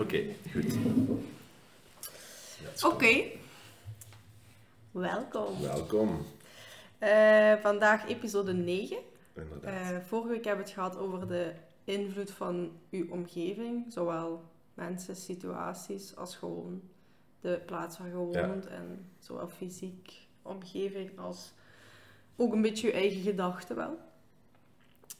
[0.00, 0.78] Oké, goed.
[2.84, 3.22] Oké.
[4.90, 5.60] Welkom.
[5.60, 6.26] Welkom.
[6.98, 8.96] Eh, vandaag episode 9.
[9.34, 9.92] Inderdaad.
[9.92, 11.52] Eh, vorige week hebben we het gehad over de
[11.84, 13.92] invloed van uw omgeving.
[13.92, 14.42] Zowel
[14.74, 16.82] mensen, situaties, als gewoon
[17.40, 18.66] de plaats waar je woont.
[18.66, 20.12] En zowel fysiek,
[20.42, 21.52] omgeving, als
[22.36, 23.98] ook een beetje je eigen gedachten wel.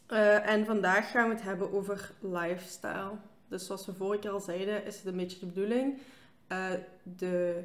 [0.07, 3.11] Eh, en vandaag gaan we het hebben over lifestyle.
[3.51, 5.99] Dus zoals we vorige keer al zeiden, is het een beetje de bedoeling.
[6.47, 6.69] eh,
[7.03, 7.63] de,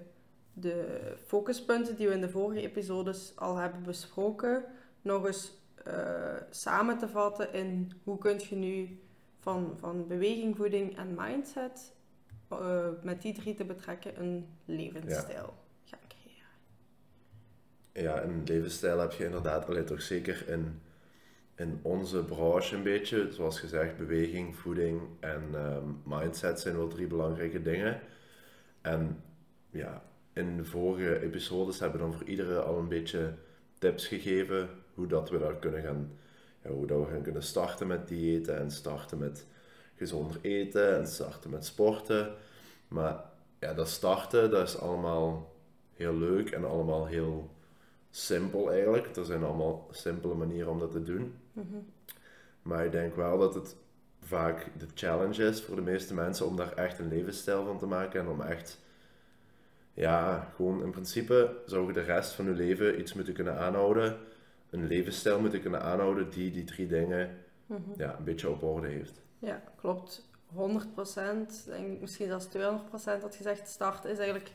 [0.52, 4.64] de focuspunten die we in de vorige episodes al hebben besproken,
[5.02, 5.52] nog eens
[5.84, 9.00] eh, samen te vatten in hoe kun je nu
[9.40, 11.92] van, van beweging, voeding en mindset
[12.48, 16.50] eh, met die drie te betrekken een levensstijl gaan creëren.
[17.92, 20.80] Ja, een levensstijl heb je inderdaad alleen toch zeker in,
[21.56, 23.32] in onze branche een beetje.
[23.32, 28.00] Zoals gezegd, beweging, voeding en ehm, mindset zijn wel drie belangrijke dingen.
[28.80, 29.22] En
[29.70, 30.02] ja,
[30.32, 33.34] in de vorige episodes hebben we dan voor iedere al een beetje
[33.78, 36.18] tips gegeven hoe dat we daar kunnen gaan,
[36.62, 39.46] hoe dat we gaan kunnen starten met diëten en starten met
[39.96, 42.34] gezonder eten en starten met sporten.
[42.88, 43.24] Maar
[43.60, 45.54] ja, dat starten, dat is allemaal
[45.94, 47.50] heel leuk en allemaal heel
[48.16, 49.16] simpel eigenlijk.
[49.16, 51.34] Er zijn allemaal simpele manieren om dat te doen.
[52.62, 53.76] Maar ik denk wel dat het
[54.20, 57.86] vaak de challenge is voor de meeste mensen om daar echt een levensstijl van te
[57.86, 58.80] maken en om echt,
[59.92, 64.16] ja, gewoon in principe zou je de rest van je leven iets moeten kunnen aanhouden,
[64.70, 67.38] een levensstijl moeten kunnen aanhouden die die drie dingen
[67.96, 69.22] ja, een beetje op orde heeft.
[69.38, 70.28] Ja, klopt.
[70.54, 70.56] 100%,
[71.66, 74.50] denk, misschien zelfs 200% had gezegd, starten is eigenlijk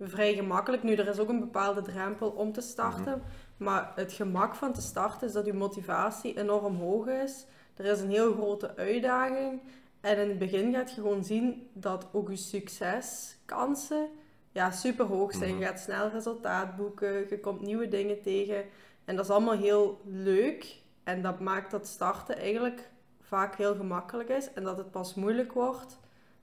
[0.00, 0.82] vrij gemakkelijk.
[0.82, 3.22] Nu, er is ook een bepaalde drempel om te starten.
[3.56, 7.46] Maar het gemak van te starten is dat je motivatie enorm hoog is.
[7.76, 9.60] Er is een heel grote uitdaging.
[10.00, 14.08] En in het begin gaat je gewoon zien dat ook je succeskansen
[14.52, 15.58] ja, super hoog zijn.
[15.58, 18.64] Je gaat snel resultaat boeken, je komt nieuwe dingen tegen.
[19.04, 20.78] En dat is allemaal heel leuk.
[21.04, 22.90] En dat maakt dat starten eigenlijk
[23.20, 24.52] vaak heel gemakkelijk is.
[24.52, 25.98] En dat het pas moeilijk wordt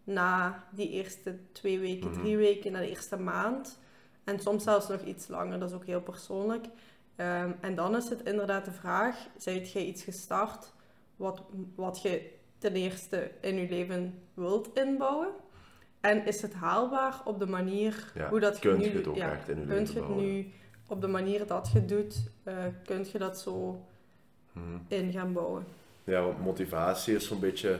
[0.07, 3.79] na die eerste twee weken, drie weken, na de eerste maand.
[4.23, 6.65] En soms zelfs nog iets langer, dat is ook heel persoonlijk.
[7.15, 10.73] Ehm, en dan is het inderdaad de vraag, zijt jij iets gestart
[11.15, 11.41] wat,
[11.75, 15.27] wat je ten eerste in je leven wilt inbouwen?
[16.01, 18.85] En is het haalbaar op de manier Ja, hoe dat je kunt nu...
[18.85, 20.51] je het ook ja, echt in je kunt leven je het nu
[20.87, 22.53] op de manier dat je het doet, eh
[22.85, 23.81] kunt je dat zo
[24.51, 24.77] Mhm.
[24.87, 25.65] in gaan bouwen?
[26.03, 27.79] Ja, want motivatie is zo'n beetje.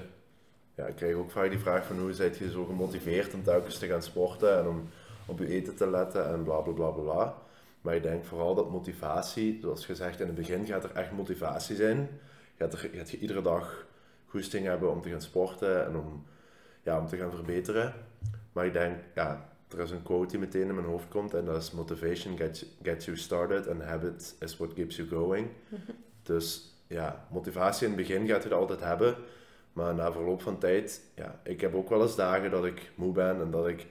[0.78, 3.78] Ja, ik krijg ook vaak die vraag van hoe zijt je zo gemotiveerd om telkens
[3.78, 4.90] te gaan sporten en om
[5.26, 7.04] op je eten te letten en bla bla bla bla.
[7.04, 7.36] bla.
[7.82, 11.76] Maar ik denk vooral dat motivatie, zoals gezegd in het begin, gaat er echt motivatie
[11.76, 12.10] zijn.
[12.58, 13.86] Gaat, er, gaat je iedere dag
[14.26, 16.26] goesting hebben om te gaan sporten en om,
[16.84, 17.94] ja, om te gaan verbeteren.
[18.52, 21.46] Maar ik denk, ja, er is een quote die meteen in mijn hoofd komt en
[21.46, 25.48] dat is motivation gets, gets you started and habit is what keeps you going.
[26.24, 29.16] Dus ja, motivatie in het begin gaat je dat altijd hebben.
[29.78, 33.12] Maar na verloop van tijd, ja, ik heb ook wel eens dagen dat ik moe
[33.12, 33.88] ben en dat ik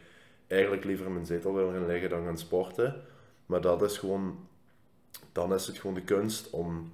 [0.46, 3.02] eigenlijk liever in mijn zetel wil gaan liggen dan gaan sporten.
[3.46, 4.48] Maar dat is gewoon,
[5.32, 6.92] dan is het gewoon de kunst om,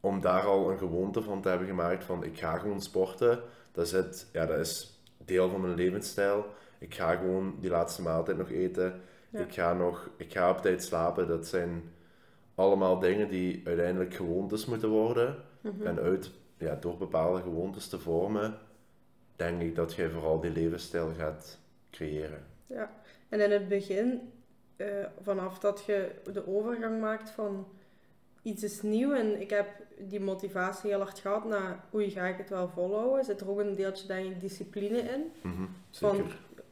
[0.00, 3.42] om daar al een gewoonte van te hebben gemaakt van ik ga gewoon sporten.
[3.72, 6.46] Dat, zit, ja, dat is deel van mijn levensstijl.
[6.78, 9.00] Ik ga gewoon die laatste maaltijd nog eten.
[9.30, 9.38] Ja.
[9.38, 11.28] Ik, ga nog, ik ga op tijd slapen.
[11.28, 11.82] Dat zijn
[12.54, 15.36] allemaal dingen die uiteindelijk gewoontes moeten worden.
[15.82, 18.58] En uit, ja, door bepaalde gewoontes te vormen,
[19.36, 21.58] denk ik dat jij vooral die levensstijl gaat
[21.90, 22.46] creëren.
[22.66, 22.90] Ja,
[23.28, 24.32] en in het begin,
[24.76, 24.86] eh,
[25.22, 27.66] vanaf dat je de overgang maakt van
[28.42, 32.38] iets is nieuw en ik heb die motivatie heel hard gehad naar hoe ga ik
[32.38, 35.32] het wel volhouden, zit er ook een deeltje denk ik discipline in.
[35.42, 36.22] Mhm, Van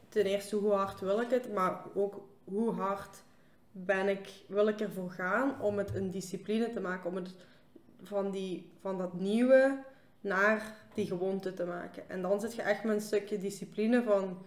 [0.09, 3.23] ten eerste hoe hard wil ik het, maar ook hoe hard
[3.71, 7.35] ben ik, wil ik ervoor gaan om het een discipline te maken, om het
[8.07, 9.83] van, die, van dat nieuwe
[10.21, 12.09] naar die gewoonte te maken.
[12.09, 14.37] En dan zit je echt met een stukje discipline van,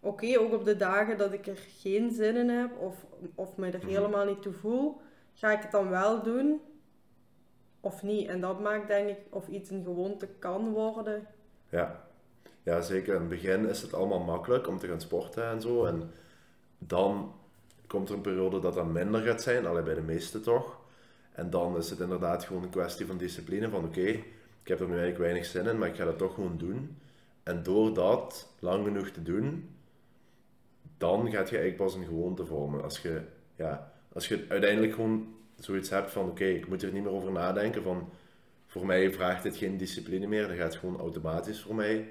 [0.00, 2.94] oké, ook op de dagen dat ik er geen zin in heb of,
[3.34, 3.86] of me er Mhm.
[3.88, 5.00] helemaal niet toe voel,
[5.34, 6.60] ga ik het dan wel doen
[7.80, 8.28] of niet?
[8.28, 11.26] En dat maakt denk ik of iets een gewoonte kan worden.
[11.68, 12.04] Ja.
[12.62, 13.14] ja, zeker.
[13.14, 15.84] In het begin is het allemaal makkelijk om te gaan sporten en zo.
[15.84, 16.10] En
[16.78, 17.32] dan
[17.86, 20.80] komt er een periode dat dat minder gaat zijn, alleen bij de meesten toch.
[21.32, 23.68] En dan is het inderdaad gewoon een kwestie van discipline.
[23.68, 24.00] Van oké,
[24.62, 26.96] ik heb er nu eigenlijk weinig zin in, maar ik ga dat toch gewoon doen.
[27.42, 29.68] En door dat lang genoeg te doen,
[30.98, 32.82] dan gaat je eigenlijk pas een gewoonte vormen.
[32.82, 33.20] Als je,
[33.56, 37.32] ja, als je uiteindelijk gewoon zoiets hebt van oké, ik moet er niet meer over
[37.32, 38.08] nadenken van
[38.66, 42.08] voor mij vraagt dit geen discipline meer, dat gaat gewoon automatisch voor mij.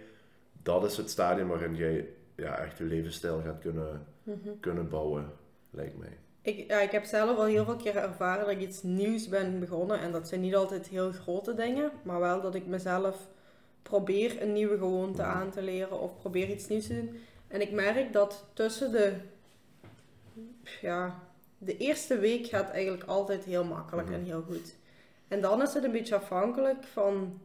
[0.64, 4.50] dat is het stadium waarin jij ja, echt je levensstijl gaat kunnen, Mhm.
[4.60, 5.32] kunnen bouwen,
[5.70, 6.18] lijkt mij.
[6.42, 9.60] Ik, ja, ik heb zelf al heel veel keer ervaren dat ik iets nieuws ben
[9.60, 10.00] begonnen.
[10.00, 13.28] En dat zijn niet altijd heel grote dingen, maar wel dat ik mezelf
[13.84, 15.32] probeer een nieuwe gewoonte Mhm.
[15.32, 17.20] aan te leren of probeer iets nieuws te doen.
[17.48, 19.14] En ik merk dat tussen de,
[20.82, 21.20] ja,
[21.58, 24.18] de eerste week gaat eigenlijk altijd heel makkelijk Mhm.
[24.18, 24.76] en heel goed.
[25.28, 27.40] En dan is het een beetje afhankelijk van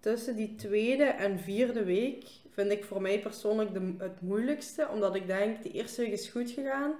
[0.00, 4.88] tussen die tweede en vierde week vind ik voor mij persoonlijk de, het moeilijkste.
[4.92, 6.92] Omdat ik denk, de eerste week is goed gegaan.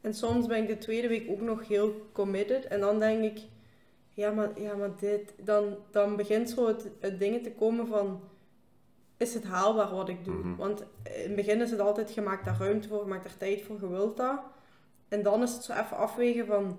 [0.00, 2.64] En soms ben ik de tweede week ook nog heel committed.
[2.64, 3.38] En dan denk ik,
[4.12, 5.34] ja maar, ja, maar dit...
[5.44, 8.20] Dan, dan begint zo het, het dingen te komen van...
[9.16, 10.34] Is het haalbaar wat ik doe?
[10.34, 10.56] Mhm.
[10.56, 13.36] Want in het begin is het altijd, je maakt daar ruimte voor, je maakt daar
[13.36, 14.40] tijd voor, je wilt dat.
[15.08, 16.78] En dan is het zo even afwegen van...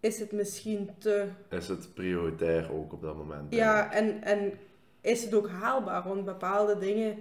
[0.00, 3.54] Is het misschien te Is het prioritair ook op dat moment?
[3.54, 4.52] ja, en, en
[5.00, 6.08] is het ook haalbaar?
[6.08, 7.16] Want bepaalde dingen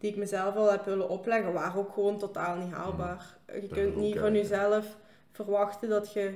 [0.00, 3.36] die ik mezelf al heb willen opleggen, waren ook gewoon totaal niet haalbaar.
[3.54, 4.96] Je Dat kunt niet van jezelf
[5.30, 6.34] verwachten dat je...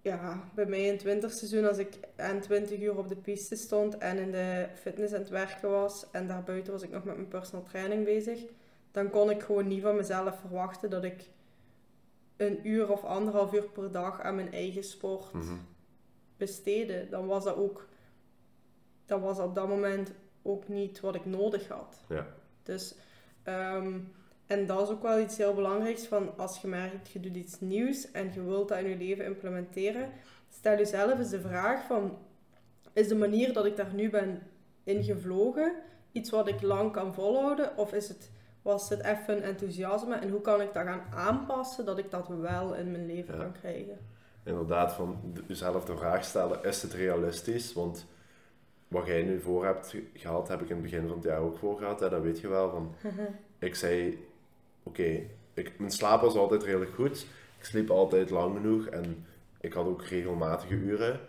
[0.00, 3.98] Ja, bij mij in het winterseizoen, als ik aan 20 uur op de piste stond
[3.98, 7.28] en in de fitness aan het werken was, en daarbuiten was ik nog met mijn
[7.28, 8.40] personal training bezig,
[8.90, 11.30] dan kon ik gewoon niet van mezelf verwachten dat ik
[12.36, 15.54] een uur of anderhalf uur per dag aan mijn eigen sport Mhm.
[16.36, 17.86] besteden, dan was dat ook,
[19.06, 20.12] dan was dat op dat moment
[20.42, 22.00] ook niet wat ik nodig had.
[22.08, 22.26] Ja.
[22.62, 22.94] Dus,
[23.42, 23.98] ehm,
[24.46, 27.60] en dat is ook wel iets heel belangrijks van als je merkt, je doet iets
[27.60, 30.08] nieuws en je wilt dat in je leven implementeren,
[30.50, 32.18] stel jezelf eens de vraag van,
[32.92, 34.42] is de manier dat ik daar nu ben
[34.84, 35.72] ingevlogen
[36.12, 38.30] iets wat ik lang kan volhouden of is het,
[38.62, 42.74] was het even enthousiasme en hoe kan ik dat gaan aanpassen dat ik dat wel
[42.74, 43.40] in mijn leven Ja.
[43.40, 43.98] kan krijgen?
[44.44, 47.72] Inderdaad, van jezelf de vraag stellen, is het realistisch?
[47.72, 48.06] Want
[48.92, 51.40] wat jij nu voor hebt ge- gehad, heb ik in het begin van het jaar
[51.40, 52.00] ook voor gehad.
[52.00, 52.08] Hè?
[52.08, 52.70] Dat weet je wel.
[52.70, 52.94] Van,
[53.68, 54.26] ik zei,
[54.82, 55.20] oké,
[55.54, 57.26] ik mijn slaap was altijd redelijk goed.
[57.58, 59.26] Ik sliep altijd lang genoeg en
[59.60, 61.20] ik had ook regelmatige uren.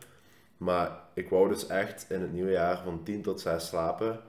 [0.58, 4.20] Maar ik wou dus echt in het nieuwe jaar van 10 tot 6 slapen.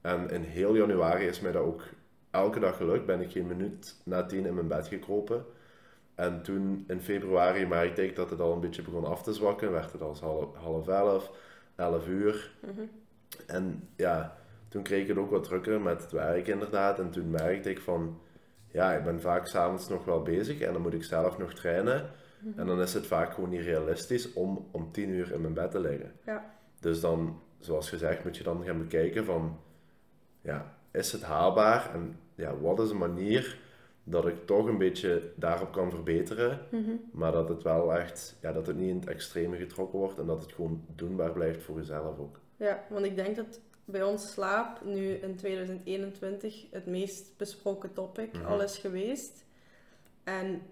[0.00, 1.82] En in heel januari is mij dat ook
[2.30, 3.06] elke dag gelukt.
[3.06, 5.44] Ben ik geen minuut na 10 in mijn bed gekropen.
[6.14, 9.72] En toen in februari merkte ik dat het al een beetje begon af te zwakken.
[9.72, 11.30] Werd het als half, half elf,
[11.76, 12.52] elf uur.
[12.60, 12.82] Mhm.
[13.46, 14.36] En ja,
[14.68, 16.98] toen kreeg ik het ook wat drukker met het werk inderdaad.
[16.98, 18.20] En toen merkte ik van,
[18.66, 22.10] ja, ik ben vaak s'avonds nog wel bezig en dan moet ik zelf nog trainen.
[22.56, 25.70] En dan is het vaak gewoon niet realistisch om om tien uur in mijn bed
[25.70, 26.12] te liggen.
[26.26, 26.54] Ja.
[26.80, 29.60] Dus dan, zoals gezegd, moet je dan gaan bekijken van,
[30.40, 31.90] ja, is het haalbaar?
[31.94, 33.58] En ja, wat is een manier
[34.04, 36.90] dat ik toch een beetje daarop kan verbeteren, Mhm.
[37.12, 40.26] maar dat het wel echt, ja, dat het niet in het extreme getrokken wordt en
[40.26, 42.40] dat het gewoon doenbaar blijft voor jezelf ook.
[42.56, 48.32] Ja, want ik denk dat bij ons slaap nu in 2021 het meest besproken topic
[48.32, 48.44] Mhm.
[48.46, 49.44] al is geweest.
[50.24, 50.62] En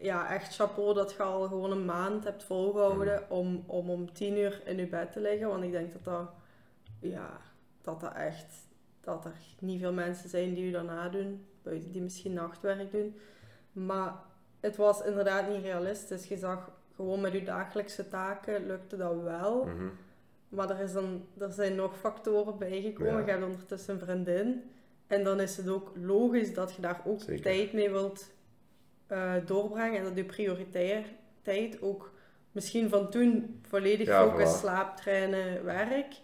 [0.00, 3.32] ja, echt chapeau dat je al gewoon een maand hebt volgehouden Mhm.
[3.32, 5.48] om, om om tien uur in je bed te liggen.
[5.48, 6.30] Want ik denk dat dat,
[7.00, 7.40] ja,
[7.82, 8.66] dat dat echt,
[9.00, 11.46] dat er niet veel mensen zijn die u daarna doen,
[11.92, 13.16] die misschien nachtwerk doen.
[13.72, 14.14] Maar
[14.60, 16.28] het was inderdaad niet realistisch.
[16.28, 19.64] Je zag gewoon met je dagelijkse taken lukte dat wel.
[19.64, 19.88] Mhm.
[20.48, 23.12] Maar er, is dan, er zijn nog factoren bijgekomen.
[23.12, 23.18] Ja.
[23.18, 24.70] Je hebt ondertussen een vriendin.
[25.06, 27.42] En dan is het ook logisch dat je daar ook Zeker.
[27.42, 28.30] tijd mee wilt
[29.06, 29.98] eh, doorbrengen.
[29.98, 31.06] En dat je prioriteit
[31.42, 32.12] tijd ook
[32.52, 34.58] misschien van toen volledig Ja, focus, voilà.
[34.58, 36.14] slaap, trainen, werk.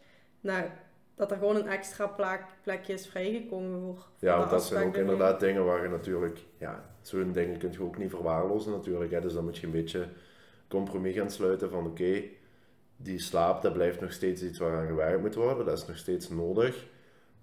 [0.40, 0.82] Naar
[1.14, 4.86] dat er gewoon een extra plek, plekje is vrijgekomen voor, voor Ja, want dat zijn
[4.86, 9.10] ook inderdaad dingen waar je natuurlijk, ja, zo'n dingen kun je ook niet verwaarlozen natuurlijk.
[9.10, 9.20] Hè.
[9.20, 10.08] Dus dan moet je een beetje
[10.68, 12.22] compromis gaan sluiten van oké,
[12.96, 16.28] die slaap, dat blijft nog steeds iets waaraan gewerkt moet worden, dat is nog steeds
[16.28, 16.86] nodig.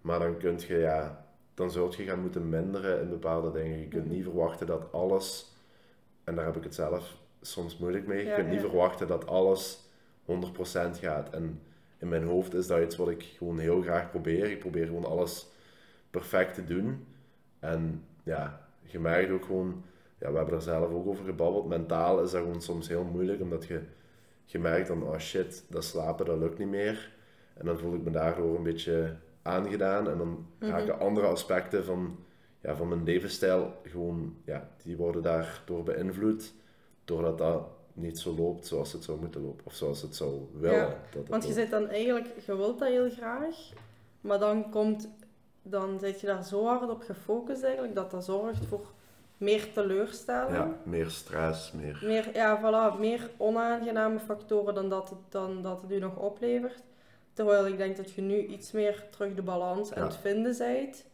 [0.02, 3.80] Maar dan kun je, ja, dan zult je gaan moeten minderen in bepaalde dingen.
[3.80, 4.14] Je kunt Mhm.
[4.14, 5.56] niet verwachten dat alles,
[6.24, 9.28] en daar heb ik het zelf soms moeilijk mee, je Ja, kunt niet verwachten dat
[9.28, 9.90] alles
[10.26, 11.30] 100% gaat.
[11.30, 11.62] En
[12.00, 14.51] in mijn hoofd is dat iets wat ik gewoon heel graag probeer.
[14.51, 15.48] Ik probeer gewoon alles
[16.10, 17.06] perfect te doen.
[17.60, 19.84] En ja, je merkt ook gewoon,
[20.20, 23.41] ja, we hebben er zelf ook over gebabbeld, mentaal is dat gewoon soms heel moeilijk,
[23.41, 23.82] omdat je,
[24.46, 27.12] je merkt dan, oh shit, dat slapen, dat lukt niet meer.
[27.53, 32.20] En dan voel ik me daardoor een beetje aangedaan en dan raken andere aspecten van,
[32.62, 36.53] ja, van mijn levensstijl gewoon, ja, die worden daardoor beïnvloed,
[37.06, 37.68] doordat dat
[38.01, 40.77] niet zo loopt zoals het zou moeten lopen, of zoals het zou willen.
[40.77, 43.56] Ja, dat Want je zit dan eigenlijk, je wilt dat heel graag,
[44.22, 45.10] maar dan komt,
[45.62, 48.91] dan zit je daar zo hard op gefocust eigenlijk, dat dat zorgt voor
[49.38, 50.56] meer teleurstelling.
[50.56, 52.00] Ja, meer stress, meer...
[52.03, 56.84] Meer, ja, voilà, meer onaangename factoren dan dat, het, dan dat het u nog oplevert.
[57.34, 60.08] Terwijl ik denk dat je nu iets meer terug de balans aan Ja.
[60.08, 61.06] het vinden bent.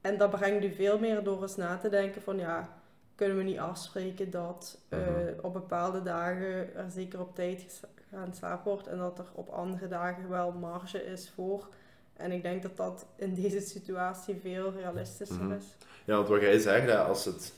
[0.00, 2.79] en dat brengt u veel meer door eens na te denken van ja,
[3.20, 4.98] kunnen we niet afspreken dat uh,
[5.40, 9.88] op bepaalde dagen er zeker op tijd gaan slapen wordt en dat er op andere
[9.88, 11.68] dagen wel marge is voor.
[12.16, 15.52] En ik denk dat dat in deze situatie veel realistischer mhm.
[15.52, 15.64] is.
[16.04, 17.52] Ja, want wat jij zegt, als het,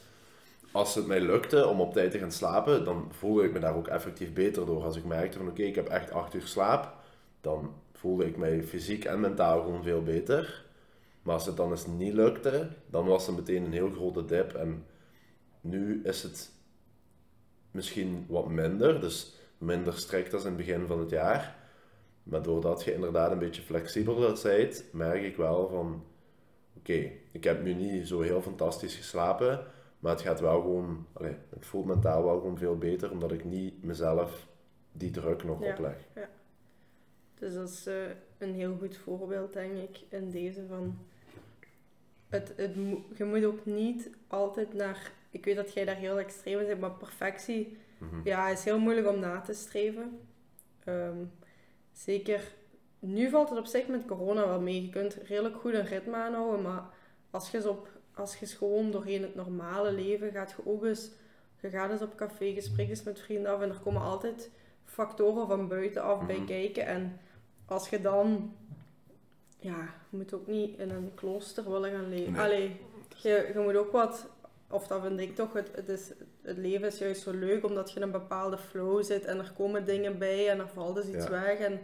[0.73, 3.77] als het mij lukte om op tijd te gaan slapen, dan voelde ik me daar
[3.77, 4.85] ook effectief beter door.
[4.85, 6.95] Als ik merkte van oké, ik heb echt acht uur slaap,
[7.41, 10.65] dan voelde ik mij fysiek en mentaal gewoon veel beter.
[11.23, 14.55] Maar als het dan eens niet lukte, dan was het meteen een heel grote dip.
[14.55, 14.85] En
[15.63, 16.53] nu is het
[17.71, 21.57] misschien wat minder, dus minder strikt als in het begin van het jaar.
[22.23, 26.05] Maar doordat je inderdaad een beetje flexibeler bent, merk ik wel van...
[26.77, 29.67] Oké, ik heb nu niet zo heel fantastisch geslapen,
[29.99, 31.07] maar het gaat wel gewoon...
[31.51, 34.49] Het voelt mentaal wel gewoon veel beter, omdat ik niet mezelf
[34.93, 35.97] die druk nog opleg.
[36.15, 36.29] Ja.
[37.35, 37.95] Dus dat is uh,
[38.39, 40.99] een heel goed voorbeeld, denk ik, in deze van...
[42.29, 42.75] Het, het,
[43.15, 45.13] je moet ook niet altijd naar...
[45.33, 48.79] Ik weet dat jij daar heel extreem in bent, maar perfectie mm ja, is heel
[48.79, 50.21] moeilijk om na te streven.
[50.89, 51.33] Um,
[51.93, 52.55] zeker,
[52.99, 54.83] nu valt het op zich met corona wel mee.
[54.83, 56.83] Je kunt redelijk goed een ritme aanhouden, maar
[57.31, 61.11] als je, op, als je gewoon doorheen het normale leven gaat, je ook eens...
[61.61, 64.51] Je gaat eens op café, je spreekt eens met vrienden af en er komen altijd
[64.85, 66.47] factoren van buitenaf bij mhm.
[66.47, 66.87] kijken.
[66.87, 67.21] En
[67.67, 68.55] als je dan...
[69.59, 72.37] Ja, je moet ook niet in een klooster willen gaan leven.
[72.37, 72.77] Allee,
[73.23, 74.31] je, je moet ook wat...
[74.73, 76.11] Of dat vind ik toch, het, het, is,
[76.43, 79.53] het leven is juist zo leuk omdat je in een bepaalde flow zit en er
[79.57, 81.59] komen dingen bij en er valt dus iets weg.
[81.59, 81.81] En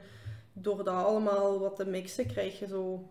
[0.53, 3.09] door dat allemaal wat te mixen krijg je zo...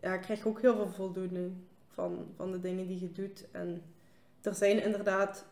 [0.00, 1.52] Ja, krijg je ook heel veel voldoening
[1.88, 3.44] van, van de dingen die je doet.
[3.50, 3.82] En
[4.42, 5.44] er zijn inderdaad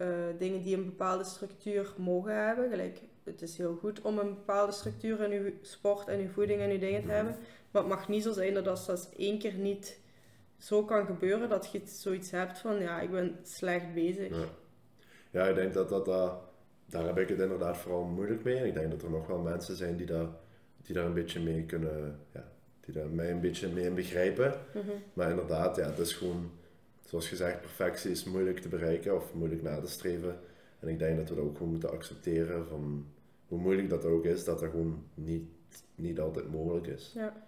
[0.00, 2.70] uh, dingen die een bepaalde structuur mogen hebben.
[2.70, 6.60] Gelijk, het is heel goed om een bepaalde structuur in je sport en je voeding
[6.60, 7.36] en je dingen te hebben.
[7.70, 9.98] Maar het mag niet zo zijn dat als dat één keer niet
[10.58, 14.28] zo kan gebeuren, dat je zoiets hebt van, ja, ik ben slecht bezig.
[14.28, 14.46] Ja,
[15.30, 16.32] ja ik denk dat dat, uh,
[16.86, 18.56] daar heb ik het inderdaad vooral moeilijk mee.
[18.56, 20.28] En ik denk dat er nog wel mensen zijn die daar,
[20.82, 22.44] die daar een beetje mee kunnen, ja,
[22.80, 24.54] die daar mij een beetje mee begrijpen.
[24.74, 24.90] Mhm.
[25.12, 26.50] Maar inderdaad, ja, het is gewoon,
[27.00, 30.38] zoals gezegd, perfectie is moeilijk te bereiken of moeilijk na te streven.
[30.80, 33.06] En ik denk dat we dat ook gewoon moeten accepteren van
[33.48, 35.48] hoe moeilijk dat ook is, dat dat gewoon niet,
[35.94, 37.12] niet altijd mogelijk is.
[37.14, 37.46] Ja.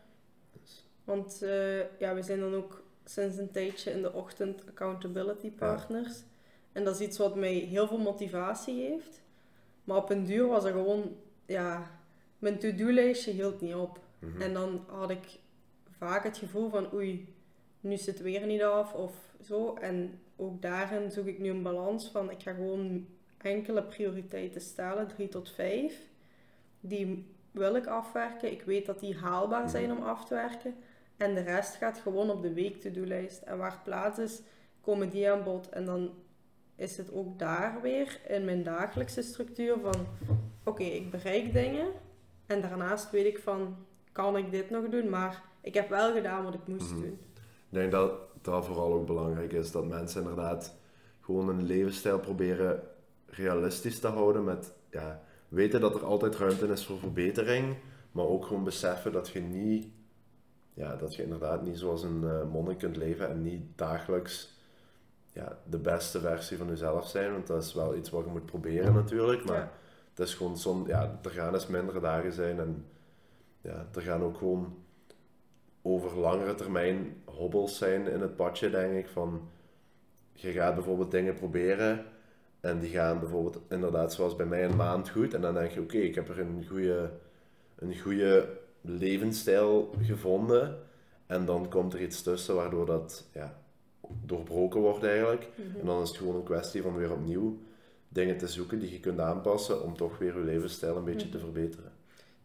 [0.53, 0.89] Dus.
[1.05, 6.23] Want uh, ja, we zijn dan ook sinds een tijdje in de ochtend accountability partners.
[6.73, 9.23] En dat is iets wat mij heel veel motivatie heeft.
[9.85, 11.91] Maar op een duur was er gewoon, ja,
[12.39, 14.01] mijn to-do-lijstje hield niet op.
[14.19, 14.43] Mhm.
[14.43, 15.39] En dan had ik
[15.99, 17.35] vaak het gevoel van, oei,
[17.81, 19.13] nu zit het weer niet af of
[19.43, 19.75] zo.
[19.75, 23.07] En ook daarin zoek ik nu een balans van, ik ga gewoon
[23.39, 26.01] enkele prioriteiten stellen, drie tot vijf.
[26.81, 28.53] Die wil ik afwerken.
[28.53, 29.71] Ik weet dat die haalbaar mhm.
[29.71, 30.75] zijn om af te werken.
[31.19, 33.43] En de rest gaat gewoon op de week to-do-lijst.
[33.43, 34.43] En waar plaats is,
[34.81, 35.69] komen die aan bod.
[35.69, 36.11] En dan
[36.77, 40.07] is het ook daar weer in mijn dagelijkse structuur van...
[40.65, 41.87] Oké, ik bereik dingen.
[42.47, 43.77] En daarnaast weet ik van,
[44.13, 45.09] kan ik dit nog doen?
[45.09, 47.01] Maar ik heb wel gedaan wat ik moest mhm.
[47.01, 47.19] doen.
[47.35, 49.73] Ik denk dat dat vooral ook belangrijk is.
[49.73, 50.77] Dat mensen inderdaad
[51.21, 52.83] gewoon een levensstijl proberen
[53.27, 54.45] realistisch te houden.
[54.45, 57.77] Met ja, weten dat er altijd ruimte is voor verbetering.
[58.13, 59.87] Maar ook gewoon beseffen dat je niet
[60.79, 64.57] ja, dat je inderdaad niet zoals een uh, monnik kunt leven en niet dagelijks
[65.33, 67.33] ja, de beste versie van jezelf zijn.
[67.33, 69.45] Want dat is wel iets wat je moet proberen natuurlijk.
[69.45, 69.73] Maar
[70.11, 72.85] het is gewoon zo'n, ja, er gaan eens mindere dagen zijn en
[73.61, 74.77] ja, er gaan ook gewoon
[75.83, 79.09] over langere termijn hobbels zijn in het padje, denk ik.
[79.09, 79.49] Van,
[80.33, 82.05] je gaat bijvoorbeeld dingen proberen
[82.61, 85.35] en die gaan bijvoorbeeld inderdaad zoals bij mij een maand goed.
[85.35, 87.11] En dan denk je, oké, ik heb er een goede,
[87.79, 90.79] een goede levensstijl gevonden.
[91.27, 93.61] En dan komt er iets tussen waardoor dat ja,
[94.25, 95.49] doorbroken wordt eigenlijk.
[95.55, 95.79] Mhm.
[95.81, 97.59] En dan is het gewoon een kwestie van weer opnieuw
[98.09, 101.37] dingen te zoeken die je kunt aanpassen om toch weer je levensstijl een beetje te
[101.37, 101.45] mhm.
[101.45, 101.93] verbeteren.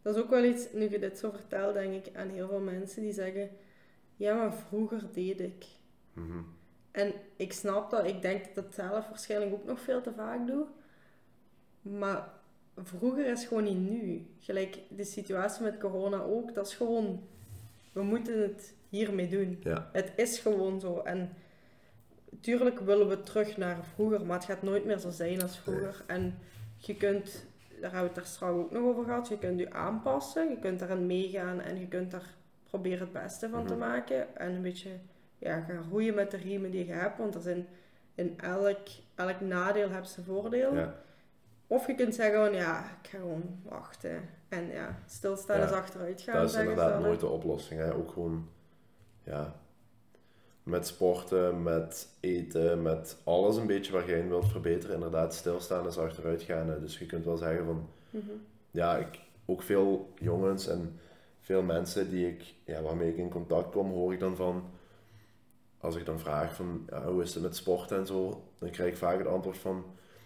[0.02, 2.60] Dat is ook wel iets, nu je dit zo vertelt, denk ik aan heel veel
[2.60, 3.50] mensen die zeggen:
[4.16, 5.64] Ja, maar vroeger deed ik.
[6.12, 6.38] Mhm.
[6.90, 10.46] En ik snap dat, ik denk dat het zelf waarschijnlijk ook nog veel te vaak
[10.46, 10.66] doe.
[11.82, 12.28] Maar
[12.82, 14.26] vroeger is gewoon niet nu.
[14.40, 17.22] Gelijk de situatie met corona ook, dat is gewoon,
[17.92, 19.60] we moeten het hiermee doen.
[19.62, 19.90] Ja.
[19.92, 21.00] Het is gewoon zo.
[21.00, 21.30] En
[22.40, 26.02] tuurlijk willen we terug naar vroeger, maar het gaat nooit meer zo zijn als vroeger.
[26.06, 26.38] En
[26.76, 27.46] je kunt,
[27.80, 30.58] daar hebben we het er straks ook nog over gehad, je kunt je aanpassen, je
[30.58, 32.34] kunt daarin meegaan en je kunt daar
[32.68, 33.88] proberen het beste van te mhm.
[33.88, 34.36] maken.
[34.36, 34.90] En een beetje
[35.38, 37.66] ja, gaan roeien met de riemen die je hebt, want er zijn
[38.14, 40.74] in elk, elk nadeel hebben ze voordeel.
[40.74, 40.94] Ja.
[41.66, 44.28] Of je kunt zeggen, van, ja, ik ga gewoon wachten.
[44.48, 46.34] En ja, stilstaan is achteruit gaan.
[46.40, 47.80] Dat is inderdaad nooit de oplossing.
[47.80, 47.94] Hè?
[47.94, 48.48] Ook gewoon,
[49.22, 49.54] ja,
[50.62, 54.94] met sporten, met eten, met alles een beetje waar je in wilt verbeteren.
[54.94, 56.68] Inderdaad, stilstaan is achteruit gaan.
[56.68, 56.80] hè.
[56.80, 58.30] Dus je kunt wel zeggen van, Mhm.
[58.70, 60.98] ja, ik, ook veel jongens en
[61.40, 64.64] veel mensen die ik, ja, waarmee ik in contact kom, hoor ik dan van,
[65.78, 68.90] als ik dan vraag van, ja, hoe is het met sporten en zo, dan krijg
[68.90, 69.84] ik vaak het antwoord van,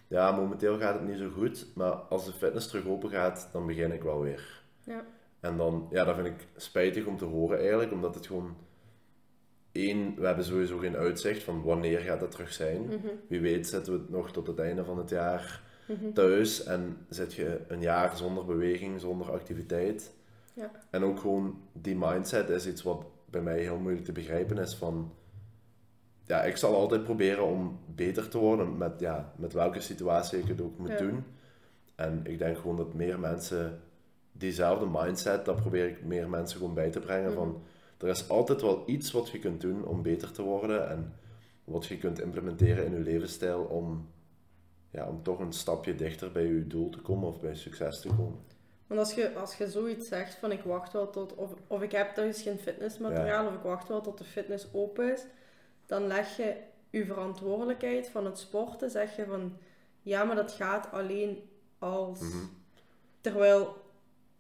[0.08, 3.66] ja, momenteel gaat het niet zo goed, maar als de fitness terug open gaat, dan
[3.66, 4.62] begin ik wel weer.
[4.84, 5.04] Ja.
[5.40, 8.56] En dan, ja, dat vind ik spijtig om te horen eigenlijk, omdat het gewoon,
[9.72, 12.82] één, we hebben sowieso geen uitzicht van wanneer gaat het terug zijn.
[12.84, 13.08] Mhm.
[13.28, 16.12] Wie weet zitten we nog tot het einde van het jaar Mhm.
[16.12, 20.12] thuis en zit je een jaar zonder beweging, zonder activiteit.
[20.54, 20.70] Ja.
[20.90, 24.74] En ook gewoon die mindset is iets wat bij mij heel moeilijk te begrijpen is
[24.74, 25.12] van...
[26.28, 30.48] Ja, ik zal altijd proberen om beter te worden met, ja, met welke situatie ik
[30.48, 30.96] het ook moet Ja.
[30.96, 31.24] doen.
[31.94, 33.80] En ik denk gewoon dat meer mensen
[34.32, 37.28] diezelfde mindset, dat probeer ik meer mensen gewoon bij te brengen.
[37.30, 37.38] Mhm.
[37.38, 37.62] Van,
[37.98, 41.14] er is altijd wel iets wat je kunt doen om beter te worden en
[41.64, 44.08] wat je kunt implementeren in je levensstijl om,
[44.90, 48.08] ja, om toch een stapje dichter bij je doel te komen of bij succes te
[48.08, 48.38] komen.
[48.86, 51.92] Want als je, als je zoiets zegt van ik wacht wel tot, of, of ik
[51.92, 55.24] heb thuis geen fitnessmateriaal, of ik wacht wel tot de fitness open is,
[55.88, 56.56] dan leg je
[56.90, 59.56] je verantwoordelijkheid van het sporten, zeg je van
[60.02, 62.20] ja, maar dat gaat alleen als.
[62.20, 62.44] Mhm.
[63.20, 63.86] Terwijl,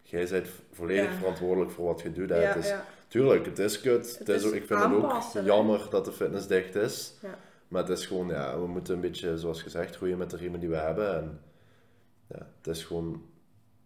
[0.02, 1.16] Jij bent volledig Ja.
[1.18, 2.28] verantwoordelijk voor wat je doet.
[2.28, 4.18] Ja, het is, ja, Tuurlijk, het is kut.
[4.18, 7.14] Het Het is ik vind het ook jammer dat de fitness dicht is.
[7.22, 7.38] Ja.
[7.68, 10.60] Maar het is gewoon, ja, we moeten een beetje, zoals gezegd, groeien met de riemen
[10.60, 11.14] die we hebben.
[11.16, 11.40] En
[12.26, 13.26] ja, het is gewoon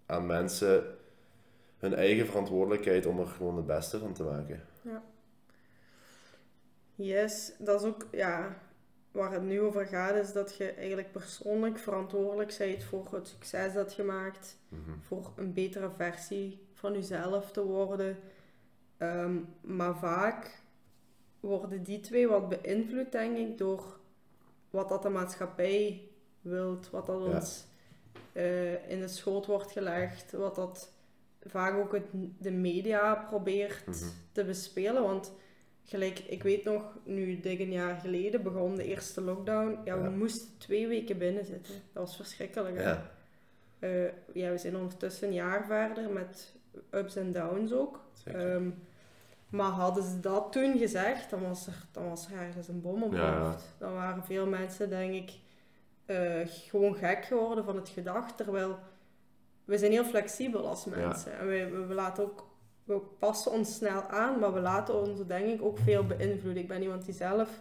[0.06, 0.84] aan mensen
[1.78, 4.62] hun eigen verantwoordelijkheid om er gewoon het beste van te maken.
[7.02, 8.56] Yes, dat is ook, ja,
[9.10, 13.72] waar het nu over gaat, is dat je eigenlijk persoonlijk verantwoordelijk bent voor het succes
[13.72, 14.56] dat je maakt.
[14.68, 14.90] Mhm.
[15.00, 18.18] voor een betere versie van jezelf te worden.
[18.96, 20.62] Ehm, maar vaak
[21.40, 23.98] worden die twee wat beïnvloed, denk ik, door
[24.70, 26.08] wat dat de maatschappij
[26.40, 27.34] wilt, wat dat Ja.
[27.34, 27.64] ons
[28.32, 30.92] eh, in de schoot wordt gelegd, wat dat
[31.46, 32.04] vaak ook het,
[32.38, 34.08] de media probeert Mhm.
[34.32, 35.02] te bespelen.
[35.02, 35.32] Want
[35.92, 39.78] gelijk, ik weet nog, nu dik een jaar geleden begon de eerste lockdown.
[39.84, 40.10] Ja, we Ja.
[40.10, 41.74] moesten twee weken binnen zitten.
[41.92, 42.76] Dat was verschrikkelijk.
[42.76, 42.82] hè?
[42.90, 43.10] Ja,
[43.78, 46.54] Eh, ja, we zijn ondertussen een jaar verder met
[46.90, 48.00] ups en downs ook.
[48.24, 48.70] Ehm,
[49.48, 53.02] maar hadden ze dat toen gezegd, dan was er, dan was er ergens een bom
[53.02, 53.40] op Ja, ja.
[53.42, 53.74] hoofd.
[53.78, 55.30] Dan waren veel mensen, denk ik,
[56.06, 58.36] eh, gewoon gek geworden van het gedacht.
[58.36, 58.78] Terwijl
[59.64, 61.38] we zijn heel flexibel als mensen.
[61.38, 62.46] En we, we, we laten ook,
[62.84, 66.62] we passen ons snel aan, maar we laten ons, denk ik, ook veel beïnvloeden.
[66.62, 67.60] Ik ben iemand die zelf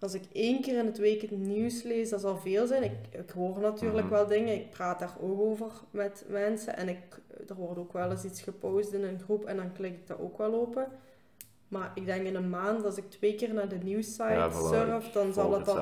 [0.00, 2.82] als ik één keer in het week het nieuws lees, dat zal veel zijn.
[2.82, 4.12] Ik, ik hoor natuurlijk Mhm.
[4.14, 6.76] wel dingen, ik praat daar ook over met mensen.
[6.76, 9.92] En ik, er wordt ook wel eens iets gepost in een groep en dan klik
[9.92, 10.86] ik dat ook wel open.
[11.68, 14.54] Maar ik denk in een maand, als ik twee keer naar de nieuwssite Ja, voilà,
[14.54, 15.76] surf, dan zal, het dat,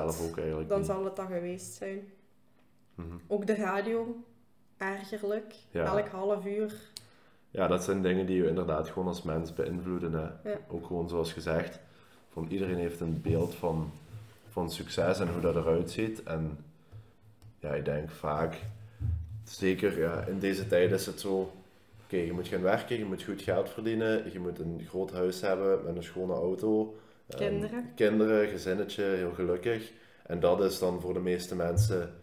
[0.67, 2.07] dan zal het dat geweest zijn.
[2.95, 3.07] Mhm.
[3.27, 4.15] Ook de radio,
[4.77, 5.55] ergerlijk.
[5.71, 5.85] Ja.
[5.85, 6.73] Elk half uur.
[7.51, 10.13] Ja, dat zijn dingen die je inderdaad gewoon als mens beïnvloeden.
[10.13, 10.49] Hè.
[10.49, 10.57] Ja.
[10.67, 11.79] Ook gewoon zoals gezegd,
[12.29, 13.91] van iedereen heeft een beeld van,
[14.49, 16.23] van succes en hoe dat eruit ziet.
[16.23, 16.57] En
[17.59, 18.57] ja, ik denk vaak,
[19.43, 21.53] zeker ja, in deze tijd is het zo,
[22.05, 25.41] oké, je moet gaan werken, je moet goed geld verdienen, je moet een groot huis
[25.41, 26.95] hebben met een schone auto.
[27.27, 27.91] ehm, Kinderen.
[27.95, 29.91] kinderen, gezinnetje, heel gelukkig.
[30.25, 32.13] En dat is dan voor de meeste mensen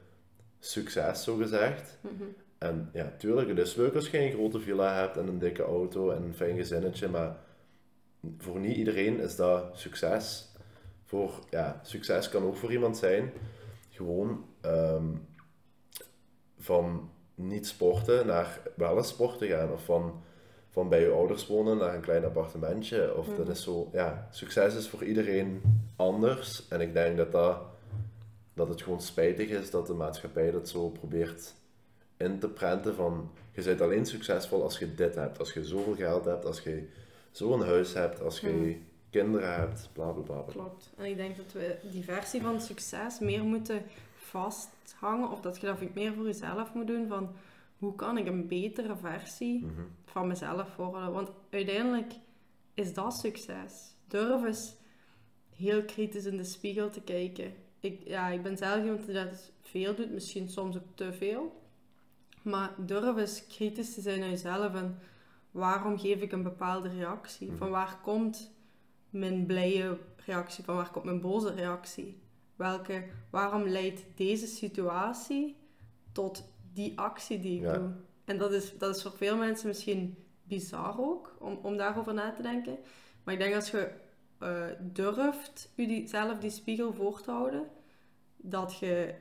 [0.60, 1.98] succes, zo gezegd.
[2.00, 2.24] Mhm.
[2.64, 5.62] En ja, tuurlijk, het is leuk als je een grote villa hebt en een dikke
[5.62, 7.36] auto en een fijn gezinnetje, maar
[8.38, 10.48] voor niet iedereen is dat succes.
[11.04, 13.32] Voor, ja, succes kan ook voor iemand zijn,
[13.90, 15.04] gewoon ehm,
[16.58, 20.22] van niet sporten naar wel eens sporten gaan, of van,
[20.70, 23.16] van bij je ouders wonen naar een klein appartementje.
[23.16, 23.50] Of dat Mhm.
[23.50, 25.62] is zo, ja, succes is voor iedereen
[25.96, 26.68] anders.
[26.68, 27.58] En ik denk dat, dat,
[28.54, 31.54] dat het gewoon spijtig is dat de maatschappij dat zo probeert
[32.16, 35.94] in te prenten van je bent alleen succesvol als je dit hebt, als je zoveel
[35.94, 36.88] geld hebt, als je
[37.30, 38.82] zo'n huis hebt, als je Hmm.
[39.10, 40.40] kinderen hebt, bla bla bla.
[40.40, 40.52] bla.
[40.52, 40.92] Klopt.
[40.96, 43.82] En ik denk dat we die versie van succes meer moeten
[44.14, 47.30] vasthangen, of dat je dat meer voor jezelf moet doen, van
[47.78, 49.82] hoe kan ik een betere versie Mhm.
[50.04, 51.12] van mezelf worden.
[51.12, 52.12] Want uiteindelijk
[52.74, 53.94] is dat succes.
[54.08, 54.74] Durf eens
[55.56, 57.52] heel kritisch in de spiegel te kijken.
[57.80, 61.62] Ik, ja, ik ben zelf iemand die dat veel doet, misschien soms ook te veel.
[62.44, 64.98] Maar durf eens kritisch te zijn naar jezelf en
[65.50, 67.48] waarom geef ik een bepaalde reactie?
[67.48, 67.56] Mhm.
[67.56, 68.50] Van waar komt
[69.10, 70.64] mijn blije reactie?
[70.64, 72.22] Van waar komt mijn boze reactie?
[72.56, 75.56] Welke, waarom leidt deze situatie
[76.12, 77.72] tot die actie die ik Ja.
[77.78, 77.90] doe?
[78.24, 82.32] En dat is, dat is voor veel mensen misschien bizar ook, om, om daarover na
[82.32, 82.78] te denken.
[83.24, 83.90] Maar ik denk als je
[84.38, 87.66] eh, durft u die, zelf die spiegel voor te houden,
[88.36, 89.14] dat je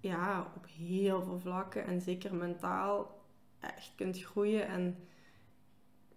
[0.00, 3.20] ja, op heel veel vlakken en zeker mentaal
[3.60, 4.96] echt kunt groeien en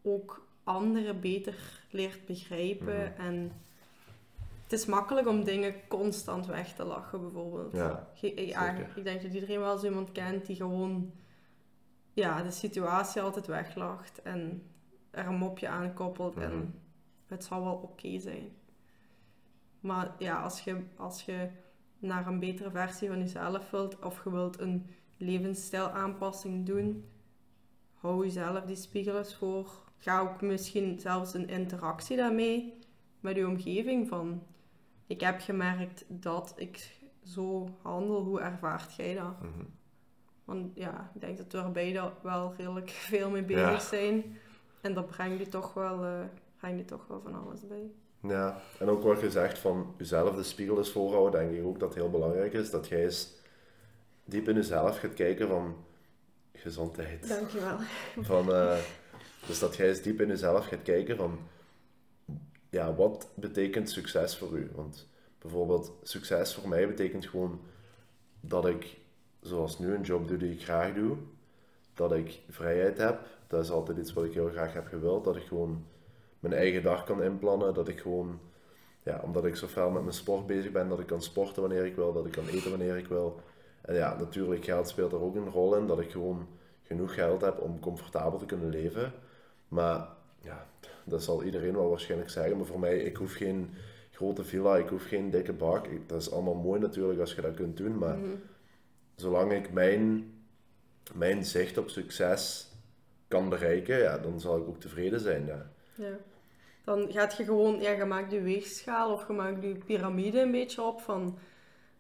[0.02, 3.14] ook anderen beter leert begrijpen.
[3.14, 3.22] Mhm.
[3.22, 3.52] En
[4.64, 7.74] het is makkelijk om dingen constant weg te lachen, bijvoorbeeld.
[7.74, 8.10] Ja,
[8.96, 11.12] ik denk dat iedereen wel zo iemand kent die gewoon
[12.14, 14.64] ja, de situatie altijd weglacht en
[15.12, 16.46] er een mopje aan koppelt Mhm.
[16.46, 16.80] en
[17.28, 18.52] het zal wel oké zijn.
[19.80, 21.50] Maar ja, als je, als je
[22.02, 24.86] naar een betere versie van jezelf wilt of je wilt een
[25.18, 27.06] levensstijlaanpassing doen,
[27.94, 29.70] hou jezelf die spiegel eens voor.
[29.98, 32.74] Ga ook misschien zelfs een interactie daarmee
[33.20, 34.44] met je omgeving van
[35.08, 39.42] ik heb gemerkt dat ik zo handel, hoe ervaart jij dat?
[39.42, 39.64] Mhm.
[40.46, 43.80] Want ja, ik denk dat we er beide wel redelijk veel mee bezig Ja.
[43.80, 44.24] zijn.
[44.82, 46.24] En dat brengt je toch wel, eh
[46.58, 47.92] brengt je toch wel van alles bij.
[48.22, 51.80] Ja, en ook wat je zegt van jezelf de spiegel eens voorhouden, denk ik ook
[51.80, 53.34] dat het heel belangrijk is dat jij eens
[54.26, 55.76] diep in jezelf gaat kijken van
[56.54, 57.28] gezondheid.
[57.28, 57.78] Dankjewel.
[58.20, 58.78] Van, eh,
[59.48, 61.40] dus dat jij eens diep in jezelf gaat kijken van,
[62.70, 64.72] ja, wat betekent succes voor u?
[64.76, 65.08] Want
[65.40, 67.62] bijvoorbeeld, succes voor mij betekent gewoon
[68.40, 68.98] dat ik,
[69.40, 71.18] zoals nu, een job doe die ik graag doe.
[71.94, 73.20] Dat ik vrijheid heb.
[73.48, 75.24] Dat is altijd iets wat ik heel graag heb gewild.
[75.24, 75.86] Dat ik gewoon
[76.42, 77.74] mijn eigen dag kan inplannen.
[77.74, 78.40] Dat ik gewoon,
[79.04, 81.86] ja, omdat ik zo fel met mijn sport bezig ben, dat ik kan sporten wanneer
[81.86, 82.14] ik wil.
[82.14, 83.40] Dat ik kan eten wanneer ik wil.
[83.82, 85.88] En ja, natuurlijk, geld speelt er ook een rol in.
[85.88, 86.48] Dat ik gewoon
[86.84, 89.14] genoeg geld heb om comfortabel te kunnen leven.
[89.68, 90.08] Maar
[90.42, 90.68] ja,
[91.04, 92.58] dat zal iedereen wel waarschijnlijk zeggen.
[92.58, 93.70] Maar voor mij, ik hoef geen
[94.12, 95.88] grote villa, ik hoef geen dikke bak.
[95.88, 97.98] Ik- dat is allemaal mooi natuurlijk als je dat kunt doen.
[97.98, 98.28] Maar Mhm.
[99.16, 100.32] zolang ik mijn,
[101.14, 102.72] mijn zicht op succes
[103.28, 105.46] kan bereiken, ja, dan zal ik ook tevreden zijn.
[105.46, 105.72] Ja.
[105.96, 106.18] Ja.
[106.92, 110.52] Dan gaat je gewoon, ja, je maakt je weegschaal of je maakt je piramide een
[110.52, 111.38] beetje op van,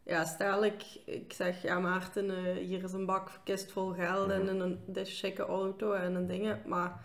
[0.03, 4.29] ja, stel ik, ik zeg, ja Maarten, eh, hier is een bak kist vol geld
[4.29, 4.59] en Mhm.
[4.59, 6.99] een, een auto en een dingen, maar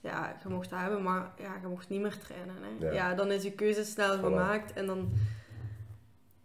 [0.00, 2.54] ja, je mocht dat hebben, maar ja, je mocht niet meer trainen.
[2.60, 2.86] Hè.
[2.86, 2.92] Ja.
[2.92, 3.14] Ja.
[3.14, 4.20] dan is je keuze snel Voilà.
[4.20, 5.12] gemaakt en dan,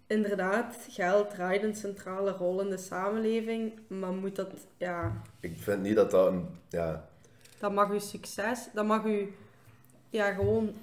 [0.08, 5.82] inderdaad, geld draait een centrale rol in de samenleving, maar moet dat, ja, Ik vind
[5.82, 6.48] niet dat dat een...
[6.70, 7.10] Ja,
[7.60, 9.28] dat mag je succes, dat mag je,
[10.10, 10.74] ja, gewoon,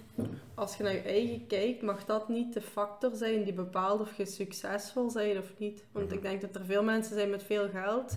[0.54, 4.16] als je naar je eigen kijkt, mag dat niet de factor zijn die bepaalt of
[4.16, 5.84] je succesvol bent of niet.
[5.92, 6.14] Want Mhm.
[6.14, 8.16] ik denk dat er veel mensen zijn met veel geld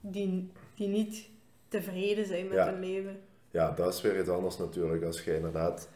[0.00, 1.28] die, die niet
[1.68, 2.70] tevreden zijn met Ja.
[2.70, 3.20] hun leven.
[3.50, 5.04] ja, dat is weer iets anders natuurlijk.
[5.04, 5.88] Als je inderdaad...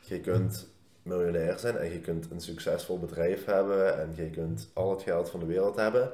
[0.00, 0.68] Je kunt
[1.02, 5.30] miljonair zijn en je kunt een succesvol bedrijf hebben en je kunt al het geld
[5.30, 6.10] van de wereld hebben.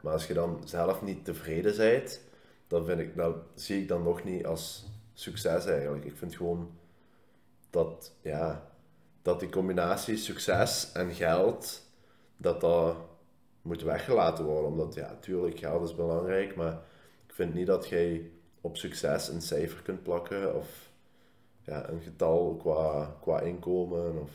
[0.00, 2.20] Maar als je dan zelf niet tevreden bent,
[2.66, 6.04] dan vind ik, dat zie ik dan nog niet als succes eigenlijk.
[6.04, 6.70] Ik vind gewoon
[7.76, 8.70] dat, ja,
[9.22, 11.82] dat die combinatie succes en geld,
[12.36, 12.96] dat dat
[13.62, 14.70] moet weggelaten worden.
[14.70, 16.72] Omdat, ja, natuurlijk, geld is belangrijk, maar
[17.26, 20.90] ik vind niet dat jij op succes een cijfer kunt plakken of
[21.62, 24.20] ja, een getal qua, qua inkomen.
[24.20, 24.30] Of,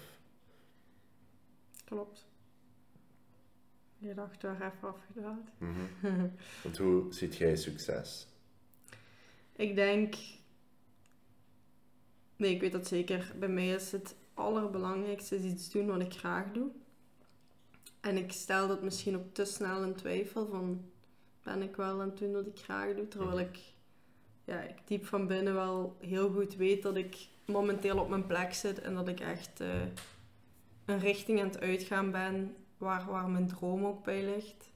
[1.85, 2.25] Klopt.
[3.97, 5.49] Je dacht waar even afgedwaald.
[5.57, 6.27] Mhm.
[6.63, 8.27] Want hoe ziet jij succes?
[9.65, 10.15] Ik denk...
[12.41, 13.33] Nee, ik weet dat zeker.
[13.39, 16.69] Bij mij is het allerbelangrijkste is iets doen wat ik graag doe.
[17.99, 20.81] En ik stel dat misschien ook te snel in twijfel van...
[21.43, 23.07] Ben ik wel aan het doen wat ik graag doe?
[23.07, 23.59] Terwijl ik,
[24.43, 28.53] ja, ik diep van binnen wel heel goed weet dat ik momenteel op mijn plek
[28.53, 28.81] zit.
[28.81, 29.81] En dat ik echt eh,
[30.85, 34.71] een richting aan het uitgaan ben waar, waar mijn droom ook bij ligt.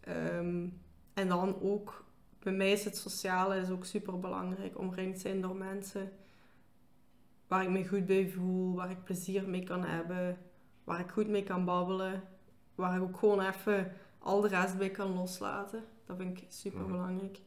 [0.00, 0.66] Ehm,
[1.14, 2.04] en dan ook
[2.38, 4.78] bij mij is het sociale is ook super belangrijk.
[4.78, 6.12] Omringd zijn door mensen
[7.46, 10.38] waar ik me goed bij voel, waar ik plezier mee kan hebben,
[10.84, 12.22] waar ik goed mee kan babbelen,
[12.74, 15.84] waar ik ook gewoon even al de rest bij kan loslaten.
[16.06, 17.40] Dat vind ik super belangrijk.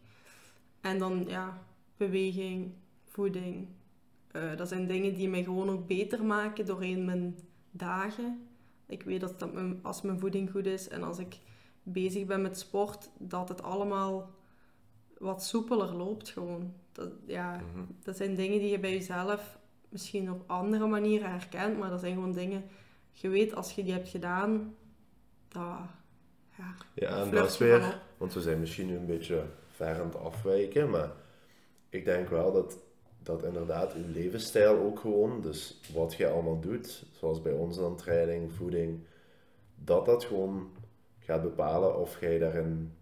[0.81, 1.61] En dan ja,
[1.97, 2.73] beweging,
[3.05, 3.67] voeding.
[4.31, 7.37] Eh, dat zijn dingen die mij gewoon ook beter maken doorheen mijn
[7.71, 8.47] dagen.
[8.85, 11.39] Ik weet dat, dat mijn, als mijn voeding goed is en als ik
[11.83, 14.29] bezig ben met sport, dat het allemaal
[15.17, 16.73] wat soepeler loopt gewoon.
[16.91, 17.83] Dat, ja, Mhm.
[18.03, 19.56] dat zijn dingen die je bij jezelf
[19.89, 22.63] misschien op andere manieren herkent, maar dat zijn gewoon dingen,
[23.11, 24.75] je weet als je die hebt gedaan,
[25.47, 25.79] dat,
[26.57, 29.99] ja, Ja, en dat is je weer, want we zijn misschien nu een beetje ver
[29.99, 31.11] aan het afwijken, maar
[31.89, 32.77] ik denk wel dat,
[33.23, 37.95] dat inderdaad uw levensstijl ook gewoon, dus wat je allemaal doet, zoals bij ons dan
[37.95, 38.99] training, voeding,
[39.75, 40.71] dat dat gewoon
[41.19, 42.93] gaat bepalen of jij daarin,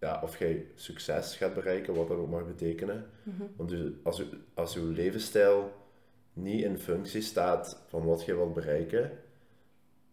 [0.00, 3.06] ja, of jij succes gaat bereiken, wat dat ook mag betekenen.
[3.22, 3.42] Mhm.
[3.56, 5.72] Want u, als, u, als uw levensstijl
[6.32, 9.10] niet in functie staat van wat je wilt bereiken,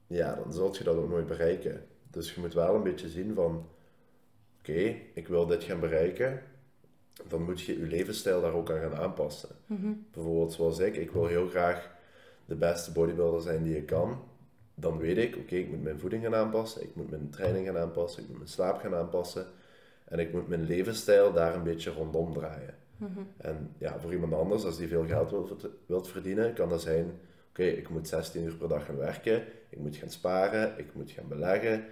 [0.08, 1.86] ja, dan zult je dat ook nooit bereiken.
[2.12, 3.68] Dus je moet wel een beetje zien van,
[4.60, 6.42] oké, ik wil dit gaan bereiken,
[7.28, 9.50] dan moet je je levensstijl daar ook aan gaan aanpassen.
[10.12, 11.98] Bijvoorbeeld zoals ik, ik wil heel graag
[12.46, 14.24] de beste bodybuilder zijn die ik kan.
[14.76, 17.78] Dan weet ik, oké, ik moet mijn voeding gaan aanpassen, ik moet mijn training gaan
[17.78, 19.46] aanpassen, ik moet mijn slaap gaan aanpassen.
[20.06, 22.76] En ik moet mijn levensstijl daar een beetje rondom draaien.
[23.38, 27.20] En ja, voor iemand anders, als die veel geld wil, wilt verdienen, kan dat zijn,
[27.50, 31.12] oké, ik moet 16 uur per dag gaan werken, ik moet gaan sparen, ik moet
[31.12, 31.86] gaan beleggen.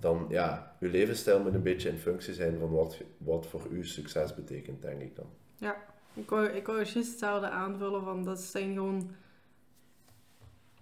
[0.00, 3.84] Dan, ja, uw levensstijl moet een beetje in functie zijn van wat, wat voor u
[3.84, 5.26] succes betekent, denk ik dan.
[5.56, 5.76] Ja,
[6.14, 9.10] ik wou, ik wou juist hetzelfde aanvullen van, dat zijn gewoon...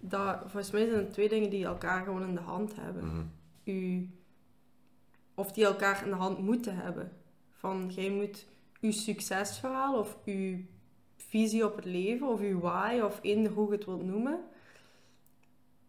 [0.01, 3.07] Dat, volgens mij zijn het twee dingen die elkaar gewoon in de hand hebben.
[3.07, 3.23] Mhm.
[3.65, 4.09] u,
[5.35, 7.13] of die elkaar in de hand moeten hebben.
[7.51, 8.47] Van, jij moet
[8.81, 10.59] uw succesverhaal of uw
[11.17, 14.41] visie op het leven of uw why of eender hoe je het wilt noemen,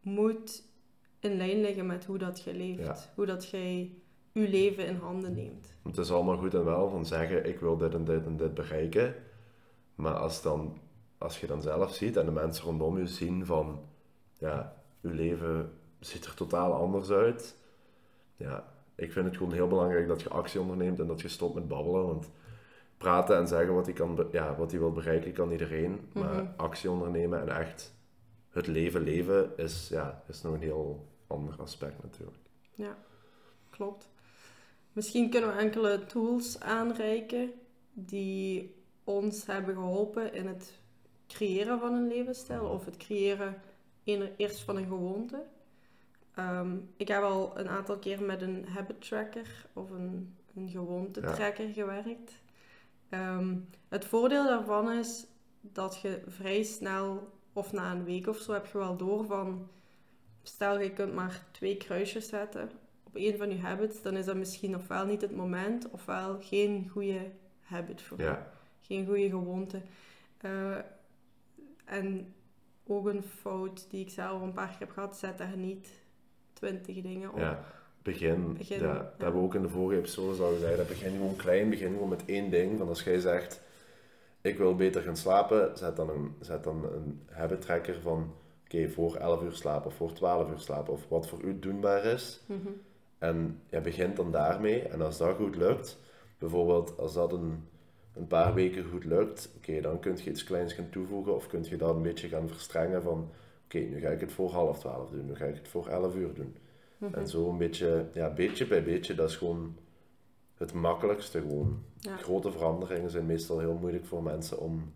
[0.02, 0.64] moet
[1.20, 2.80] in lijn liggen met hoe dat je leeft.
[2.80, 2.96] Ja.
[3.16, 3.92] Hoe dat jij
[4.34, 5.74] uw leven in handen neemt.
[5.84, 8.54] Het is allemaal goed en wel van zeggen, ik wil dit en dit en dit
[8.54, 9.16] bereiken.
[9.96, 10.78] Maar als, dan,
[11.18, 13.80] als je dan zelf ziet en de mensen rondom je zien van,
[14.38, 17.58] ja, uw leven ziet er totaal anders uit.
[18.36, 21.56] Ja, ik vind het gewoon heel belangrijk dat je actie onderneemt en dat je stopt
[21.56, 22.06] met babbelen.
[22.06, 22.32] Want
[22.98, 26.10] praten en zeggen wat hij, kan, ja, wat hij wil bereiken kan iedereen.
[26.14, 26.52] Maar Mhm.
[26.56, 27.94] actie ondernemen en echt
[28.50, 32.38] het leven leven is, ja, is nog een heel ander aspect natuurlijk.
[32.74, 32.98] Ja,
[33.70, 34.10] klopt.
[34.94, 37.52] Misschien kunnen we enkele tools aanreiken
[37.94, 40.74] die ons hebben geholpen in het
[41.28, 43.62] creëren van een levensstijl of het creëren
[44.04, 45.44] een- eerst van een gewoonte.
[46.34, 51.22] Ehm, ik heb al een aantal keer met een habit tracker of een, een gewoonte
[51.22, 51.34] Ja.
[51.34, 52.32] tracker gewerkt.
[53.10, 53.56] Ehm,
[53.88, 55.26] het voordeel daarvan is
[55.62, 59.70] dat je vrij snel, of na een week of zo, heb je wel door van
[60.44, 62.72] stel je kunt maar twee kruisjes zetten
[63.04, 66.90] op een van je habits, dan is dat misschien ofwel niet het moment, ofwel geen
[66.90, 68.38] goede habit voor je.
[68.82, 69.82] Geen goede gewoonte.
[70.38, 70.78] Eh,
[71.86, 72.34] en
[72.86, 75.90] ook een fout die ik zelf een paar keer heb gehad, zet daar niet
[76.54, 77.40] twintig dingen op.
[77.40, 77.64] ja.
[78.08, 78.94] Begin, Begin, ja, ja.
[78.94, 80.78] dat hebben we ook in de vorige episodes al gezegd.
[80.78, 82.78] Dat begin gewoon klein, begin gewoon met één ding.
[82.78, 83.62] Van als jij zegt,
[84.42, 88.34] ik wil beter gaan slapen, zet dan een, zet dan een habit tracker van,
[88.66, 92.06] oké, voor 11 uur slapen of voor 12 uur slapen, of wat voor u doenbaar
[92.06, 92.42] is.
[92.46, 92.70] Mhm.
[93.18, 94.82] En je begint dan daarmee.
[94.82, 95.98] En als dat goed lukt,
[96.38, 97.68] bijvoorbeeld als dat een,
[98.14, 101.64] een paar weken goed lukt, oké, dan kun je iets kleins gaan toevoegen of kun
[101.70, 103.30] je dat een beetje gaan verstrengen van,
[103.66, 106.16] oké, nu ga ik het voor half twaalf doen, nu ga ik het voor 11
[106.16, 106.56] uur doen.
[106.98, 107.14] Mhm.
[107.14, 109.76] En zo een beetje, ja, beetje bij beetje, dat is gewoon
[110.56, 111.84] het makkelijkste gewoon.
[112.00, 112.18] Ja.
[112.18, 114.94] Grote veranderingen zijn meestal heel moeilijk voor mensen om,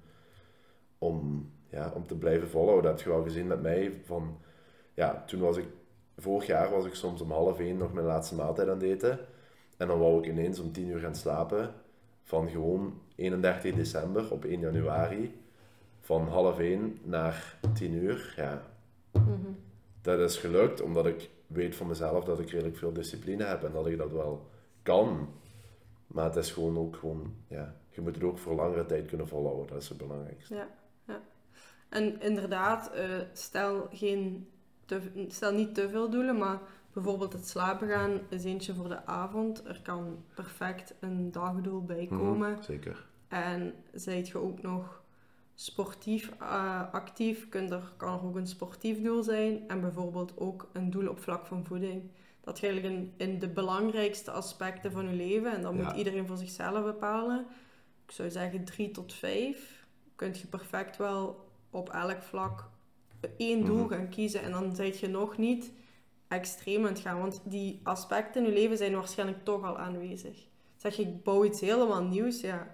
[0.97, 2.83] om, ja, om te blijven volhouden.
[2.91, 4.01] Dat heb je wel gezien met mij.
[4.05, 4.37] Van,
[4.93, 5.65] ja, toen was ik,
[6.17, 9.19] vorig jaar was ik soms om half één nog mijn laatste maaltijd aan het eten.
[9.77, 11.73] En dan wou ik ineens om tien uur gaan slapen.
[12.23, 15.39] Van gewoon 31 december op 1 januari.
[15.99, 18.33] Van half één naar 10 uur.
[18.37, 18.61] Ja,
[19.13, 19.51] Mhm.
[20.01, 23.71] dat is gelukt omdat ik weet van mezelf dat ik redelijk veel discipline heb en
[23.71, 24.49] dat ik dat wel
[24.83, 25.29] kan.
[26.07, 29.27] Maar het is gewoon ook gewoon, ja, je moet het ook voor langere tijd kunnen
[29.27, 29.67] volhouden.
[29.67, 30.55] Dat is het belangrijkste.
[30.55, 30.67] Ja,
[31.07, 31.21] ja.
[31.89, 34.47] En inderdaad, eh, stel, geen
[34.85, 36.59] te, stel niet te veel doelen, maar
[36.93, 39.65] bijvoorbeeld het slapen gaan is eentje voor de avond.
[39.67, 42.51] Er kan perfect een dagdoel bij komen.
[42.51, 43.05] Mhm, zeker.
[43.27, 45.00] En zijt je ook nog
[45.65, 49.67] sportief eh, actief, kunt er, kan er ook een sportief doel zijn.
[49.67, 52.09] En bijvoorbeeld ook een doel op vlak van voeding.
[52.41, 55.83] Dat je eigenlijk in, in de belangrijkste aspecten van je leven, en dat Ja.
[55.83, 57.45] moet iedereen voor zichzelf bepalen.
[58.05, 59.85] Ik zou zeggen drie tot vijf.
[60.15, 62.69] Kun je perfect wel op elk vlak
[63.37, 63.87] één doel Mhm.
[63.93, 64.41] gaan kiezen.
[64.41, 65.71] En dan zijt je nog niet
[66.27, 67.19] extreem aan het gaan.
[67.19, 70.47] Want die aspecten in je leven zijn waarschijnlijk toch al aanwezig.
[70.75, 72.67] Zeg je, ik bouw iets helemaal nieuws, ja,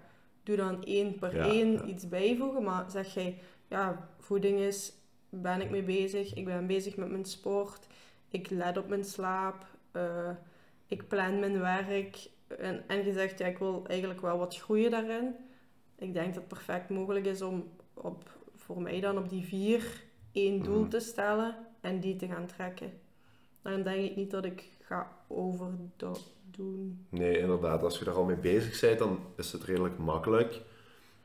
[0.48, 2.62] doe dan één per één iets bijvoegen.
[2.62, 4.92] Maar zeg jij, ja, voeding is,
[5.28, 7.86] ben ik mee bezig, ik ben bezig met mijn sport,
[8.28, 10.30] ik let op mijn slaap, eh,
[10.86, 12.28] ik plan mijn werk.
[12.58, 15.34] En, en je zegt, ja, ik wil eigenlijk wel wat groeien daarin.
[15.98, 20.02] Ik denk dat het perfect mogelijk is om op, voor mij dan op die vier
[20.32, 20.88] één doel Mhm.
[20.88, 22.92] te stellen en die te gaan trekken.
[23.62, 27.06] Dan denk ik niet dat ik ga overdoen.
[27.08, 27.82] Nee, inderdaad.
[27.82, 30.60] Als je er al mee bezig bent, dan is het redelijk makkelijk.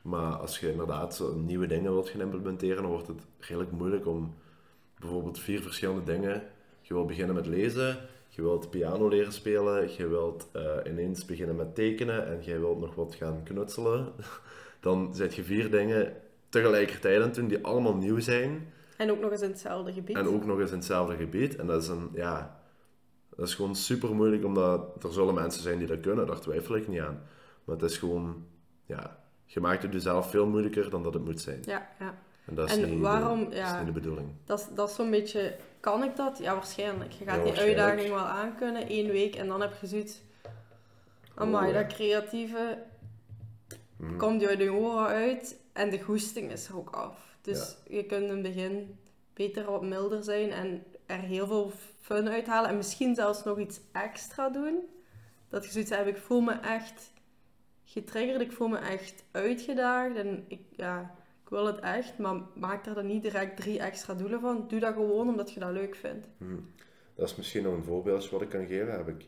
[0.02, 4.06] Maar als je inderdaad zo nieuwe dingen wilt gaan implementeren, dan wordt het redelijk moeilijk
[4.06, 4.34] om
[4.98, 6.42] bijvoorbeeld vier verschillende dingen.
[6.80, 7.98] Je wilt beginnen met lezen,
[8.28, 12.80] je wilt piano leren spelen, je wilt eh, ineens beginnen met tekenen en je wilt
[12.80, 14.12] nog wat gaan knutselen.
[14.80, 16.16] Dan zet je vier dingen
[16.48, 18.72] tegelijkertijd aan doen die allemaal nieuw zijn.
[18.96, 20.16] En ook nog eens in hetzelfde gebied.
[20.16, 21.56] En ook nog eens in hetzelfde gebied.
[21.56, 22.63] En dat is een, ja,
[23.36, 26.76] dat is gewoon super moeilijk, omdat er zullen mensen zijn die dat kunnen, daar twijfel
[26.76, 27.22] ik niet aan.
[27.64, 28.44] Maar het is gewoon,
[28.86, 31.62] ja, je maakt het jezelf veel moeilijker dan dat het moet zijn.
[31.64, 32.14] Ja, ja.
[32.44, 33.76] En dat is, En niet, waarom- de, is ja.
[33.78, 34.28] niet de bedoeling.
[34.44, 35.56] Dat, is- dat is zo'n beetje...
[35.80, 36.38] Kan ik dat?
[36.38, 37.12] Ja, waarschijnlijk.
[37.12, 40.20] Je gaat Ja, die uitdaging wel aankunnen, één week, en dan heb je zoiets...
[41.34, 41.82] Amai, Oh, ja.
[41.82, 42.78] dat creatieve
[43.96, 44.16] Mhm.
[44.16, 47.36] komt je uit je oren uit en de goesting is er ook af.
[47.40, 48.98] Dus je kunt in het begin
[49.34, 51.72] beter wat milder zijn en er heel veel
[52.04, 52.70] fun uithalen.
[52.70, 54.78] En misschien zelfs nog iets extra doen.
[55.48, 57.12] Dat je zoiets hebt, ik voel me echt
[57.84, 60.16] getriggerd, ik voel me echt uitgedaagd.
[60.16, 64.14] En ik, ja, ik wil het echt, maar maak er dan niet direct drie extra
[64.14, 64.64] doelen van.
[64.68, 66.26] Doe dat gewoon omdat je dat leuk vindt.
[66.36, 66.56] Mhm.
[67.14, 68.92] Dat is misschien nog een voorbeeldje wat ik kan geven.
[68.92, 69.24] Heb ik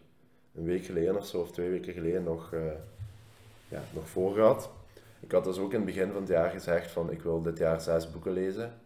[0.54, 2.60] een week geleden of zo, of twee weken geleden nog, eh,
[3.68, 4.70] ja, nog voor gehad.
[5.20, 7.58] Ik had dus ook in het begin van het jaar gezegd van ik wil dit
[7.58, 8.80] jaar zes boeken lezen.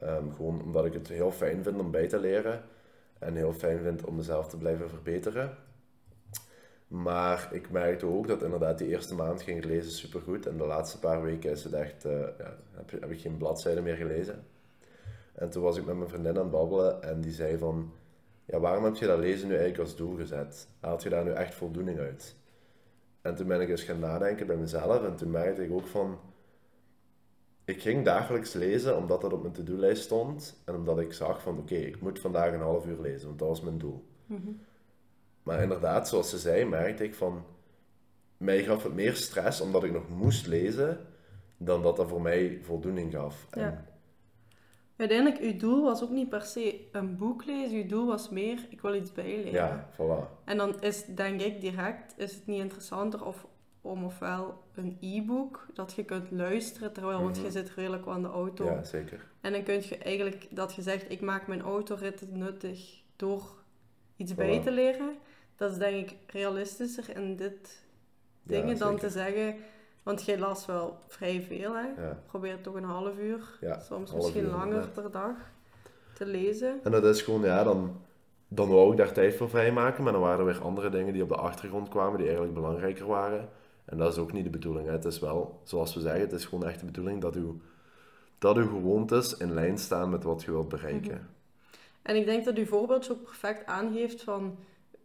[0.00, 2.62] Ehm, gewoon omdat ik het heel fijn vind om bij te leren.
[3.20, 5.56] En heel fijn vind om mezelf te blijven verbeteren.
[6.86, 10.46] Maar ik merkte ook dat inderdaad die eerste maand ging lezen supergoed.
[10.46, 13.80] En de laatste paar weken is het echt, eh, ja, heb, heb ik geen bladzijde
[13.82, 14.44] meer gelezen.
[15.34, 17.92] En toen was ik met mijn vriendin aan het babbelen en die zei van...
[18.44, 20.68] Ja, waarom heb je dat lezen nu eigenlijk als doel gezet?
[20.80, 22.36] Haalt je daar nu echt voldoening uit?
[23.22, 26.18] En toen ben ik eens gaan nadenken bij mezelf en toen merkte ik ook van...
[27.70, 30.60] Ik ging dagelijks lezen omdat dat op mijn to-do-lijst stond.
[30.64, 33.48] En omdat ik zag van, oké, ik moet vandaag een half uur lezen, want dat
[33.48, 34.04] was mijn doel.
[35.42, 37.44] Maar inderdaad, zoals ze zei, merkte ik van...
[38.36, 41.06] Mij gaf het meer stress omdat ik nog moest lezen,
[41.56, 43.46] dan dat dat voor mij voldoening gaf.
[43.50, 43.84] En- Ja.
[44.96, 47.76] Uiteindelijk, uw doel was ook niet per se een boek lezen.
[47.76, 49.52] Uw doel was meer, ik wil iets bijleren.
[49.52, 50.44] ja, voilà.
[50.44, 53.46] En dan is, denk ik, direct, is het niet interessanter of,
[53.80, 57.44] om ofwel een e-book, dat je kunt luisteren, terwijl, want Mhm.
[57.44, 58.64] je zit redelijk aan de auto.
[58.64, 59.26] Ja, zeker.
[59.40, 63.42] En dan kun je eigenlijk, dat je zegt, ik maak mijn autorit nuttig door
[64.16, 65.16] iets bij te leren.
[65.56, 67.84] Dat is denk ik realistischer in dit
[68.42, 69.54] Ja, dingen dan te zeggen,
[70.02, 71.86] want jij las wel vrij veel, hè.
[72.02, 72.22] Ja.
[72.26, 75.34] Probeer toch een half uur, Ja, soms half misschien uur, langer per dag
[76.12, 76.80] te lezen.
[76.84, 78.00] En dat is gewoon, ja, dan,
[78.48, 81.22] dan wou ik daar tijd voor vrijmaken, maar dan waren er weer andere dingen die
[81.22, 83.48] op de achtergrond kwamen, die eigenlijk belangrijker waren.
[83.90, 84.86] En dat is ook niet de bedoeling.
[84.86, 84.92] Hè.
[84.92, 87.60] Het is wel, zoals we zeggen, het is gewoon echt de bedoeling dat uw,
[88.38, 91.28] dat uw gewoontes in lijn staan met wat je wilt bereiken.
[92.02, 94.58] En ik denk dat uw voorbeeldje ook perfect aangeeft van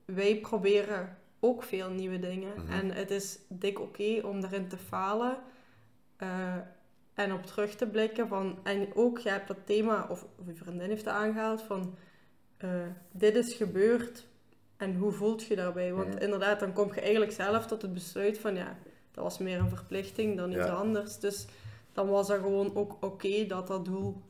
[0.05, 2.53] wij proberen ook veel nieuwe dingen.
[2.55, 2.71] Mhm.
[2.71, 5.37] En het is dik oké om daarin te falen
[6.15, 6.55] eh,
[7.13, 8.27] en op terug te blikken.
[8.27, 11.95] Van, en ook, je hebt dat thema, of, of uw vriendin heeft het aangehaald, van
[12.57, 12.69] eh,
[13.11, 14.27] dit is gebeurd
[14.77, 15.93] en hoe voelt je daarbij?
[15.93, 18.77] Want inderdaad, dan kom je eigenlijk zelf tot het besluit van ja,
[19.11, 20.73] dat was meer een verplichting dan iets Ja.
[20.73, 21.19] anders.
[21.19, 21.45] Dus
[21.93, 24.21] dan was dat gewoon ook oké dat dat doel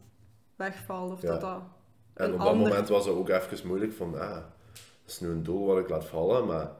[0.55, 1.27] wegvalt of Ja.
[1.31, 1.61] dat dat
[2.13, 4.43] En op dat ander- moment was het ook even moeilijk van, ah, dat
[5.05, 6.71] is nu een doel wat ik laat vallen, maar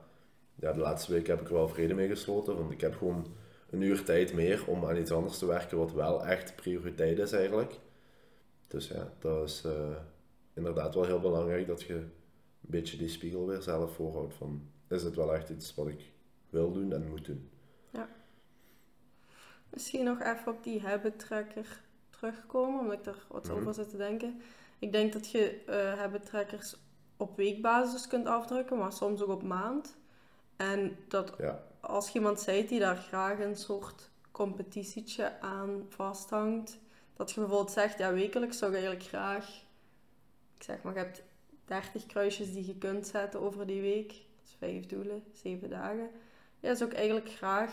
[0.56, 3.28] ja, de laatste week heb ik er wel vrede mee gesloten, want ik heb gewoon
[3.70, 7.32] een uur tijd meer om aan iets anders te werken wat wel echt prioriteit is
[7.32, 7.80] eigenlijk.
[8.68, 9.72] Dus ja, dat is eh,
[10.54, 12.04] inderdaad wel heel belangrijk dat je
[12.66, 16.12] een beetje die spiegel weer zelf voorhoudt van, is het wel echt iets wat ik
[16.50, 17.50] wil doen en moet doen?
[19.70, 23.56] Misschien nog even op die habit tracker terugkomen, omdat ik daar wat Mhm.
[23.56, 24.42] over zit te denken.
[24.80, 25.62] Ik denk dat je
[25.98, 26.76] habit trackers
[27.18, 29.98] op weekbasis kunt afdrukken, maar soms ook op maand.
[30.56, 36.80] En dat Ja, als je iemand zijt die daar graag een soort competitietje aan vasthangt,
[37.14, 39.48] dat je bijvoorbeeld zegt, ja, wekelijks zou ik eigenlijk graag,
[40.58, 41.24] ik zeg maar, je hebt
[41.66, 46.10] 30 kruisjes die je kunt zetten over die week, dat is vijf doelen, zeven dagen.
[46.60, 47.72] Ja, zou ik eigenlijk graag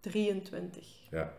[0.00, 1.34] 23 ja,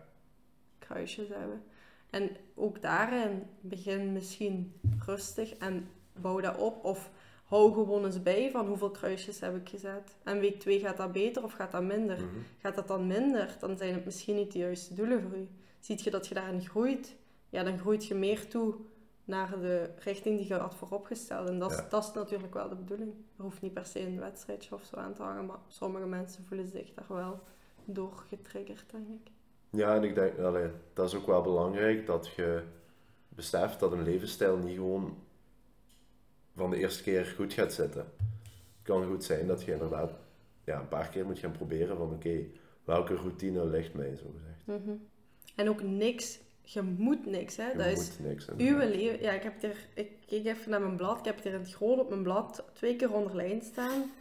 [0.80, 1.64] kruisjes hebben.
[2.10, 4.74] En ook daarin begin misschien
[5.06, 6.84] rustig en bouw dat op.
[6.84, 7.12] Of
[7.46, 10.16] hou gewoon eens bij van hoeveel kruisjes heb ik gezet.
[10.24, 12.18] En week 2 gaat dat beter of gaat dat minder?
[12.18, 12.28] mhm.
[12.62, 15.48] Gaat dat dan minder, dan zijn het misschien niet de juiste doelen voor u.
[15.80, 17.16] Ziet je dat je daarin groeit,
[17.50, 18.76] ja, dan groeit je meer toe
[19.32, 21.50] naar de richting die je had vooropgesteld.
[21.50, 21.88] En dat is, Ja.
[21.90, 23.14] dat is natuurlijk wel de bedoeling.
[23.38, 26.46] Er hoeft niet per se een wedstrijdje of zo aan te hangen, maar sommige mensen
[26.46, 27.40] voelen zich daar wel
[27.86, 29.32] door getriggerd, denk ik.
[29.70, 32.64] Ja, en ik denk, allee, dat is ook wel belangrijk dat je
[33.30, 35.18] beseft dat een levensstijl niet gewoon
[36.56, 38.02] van de eerste keer goed gaat zitten.
[38.02, 40.12] Het kan goed zijn dat je inderdaad
[40.64, 42.44] ja, een paar keer moet gaan proberen van oké,
[42.84, 44.82] welke routine ligt mij, zo gezegd.
[44.84, 44.96] Mhm.
[45.56, 46.40] En ook niks,
[46.74, 47.72] je moet niks, hè.
[47.72, 48.48] Je dat is moet niks.
[48.58, 49.22] uw leven.
[49.22, 51.74] Ja, ik heb hier, ik keek even naar mijn blad, ik heb hier in het
[51.74, 54.12] groot op mijn blad twee keer onderlijnd staan.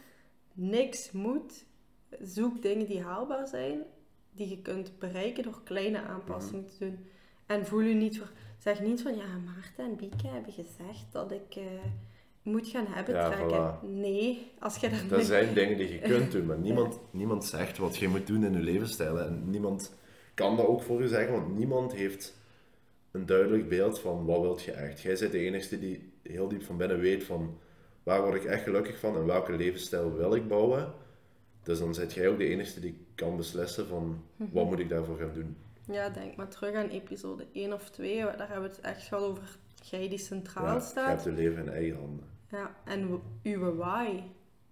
[0.53, 1.65] Niks moet.
[2.21, 3.79] Zoek dingen die haalbaar zijn.
[4.33, 7.05] die je kunt bereiken door kleine aanpassingen te doen.
[7.45, 8.31] En voel je niet voor...
[8.57, 11.63] Zeg niet van, ja, Maarten en Bieke hebben gezegd dat ik eh,
[12.43, 13.79] moet gaan hebben Ja, trekken.
[13.79, 13.89] voilà.
[13.89, 17.45] Nee, als je daar Dat niet- zijn dingen die je kunt doen, maar niemand, niemand
[17.45, 19.19] zegt wat je moet doen in je levensstijl.
[19.19, 19.93] En niemand
[20.33, 22.39] kan dat ook voor je zeggen, want niemand heeft
[23.11, 25.01] een duidelijk beeld van wat wilt je echt.
[25.01, 27.57] Jij bent de enige die heel diep van binnen weet van
[28.03, 30.93] waar word ik echt gelukkig van en welke levensstijl wil ik bouwen.
[31.63, 35.17] Dus dan zit jij ook de enige die kan beslissen van wat moet ik daarvoor
[35.17, 35.57] gaan doen.
[35.85, 38.21] Ja, denk maar terug aan episode 1 of 2.
[38.21, 41.07] Daar hebben we het echt gehad over jij die centraal Ja, je staat.
[41.07, 42.25] hebt je leven in eigen handen.
[42.51, 44.21] Ja, en uw why.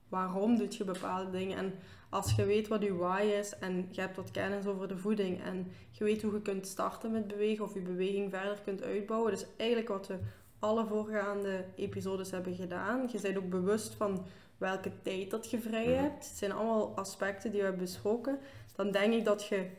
[0.10, 1.58] Waarom doet je bepaalde dingen?
[1.58, 1.74] En
[2.10, 5.44] als je weet wat uw why is en je hebt wat kennis over de voeding
[5.44, 9.32] en je weet hoe je kunt starten met bewegen of je beweging verder kunt uitbouwen.
[9.32, 10.18] Dus eigenlijk wat we
[10.60, 13.10] alle voorgaande episodes hebben gedaan.
[13.12, 14.26] Je bent ook bewust van
[14.58, 15.98] welke tijd dat je vrij Mhm.
[16.04, 16.28] hebt.
[16.28, 18.40] Het zijn allemaal aspecten die we hebben besproken.
[18.76, 19.70] Dan denk ik dat je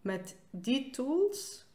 [0.00, 1.66] met die tools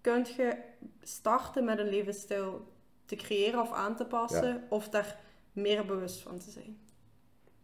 [0.00, 0.56] kunt je
[1.02, 2.72] starten met een levensstijl
[3.04, 5.18] te creëren of aan te passen, of daar
[5.52, 6.78] meer bewust van te zijn.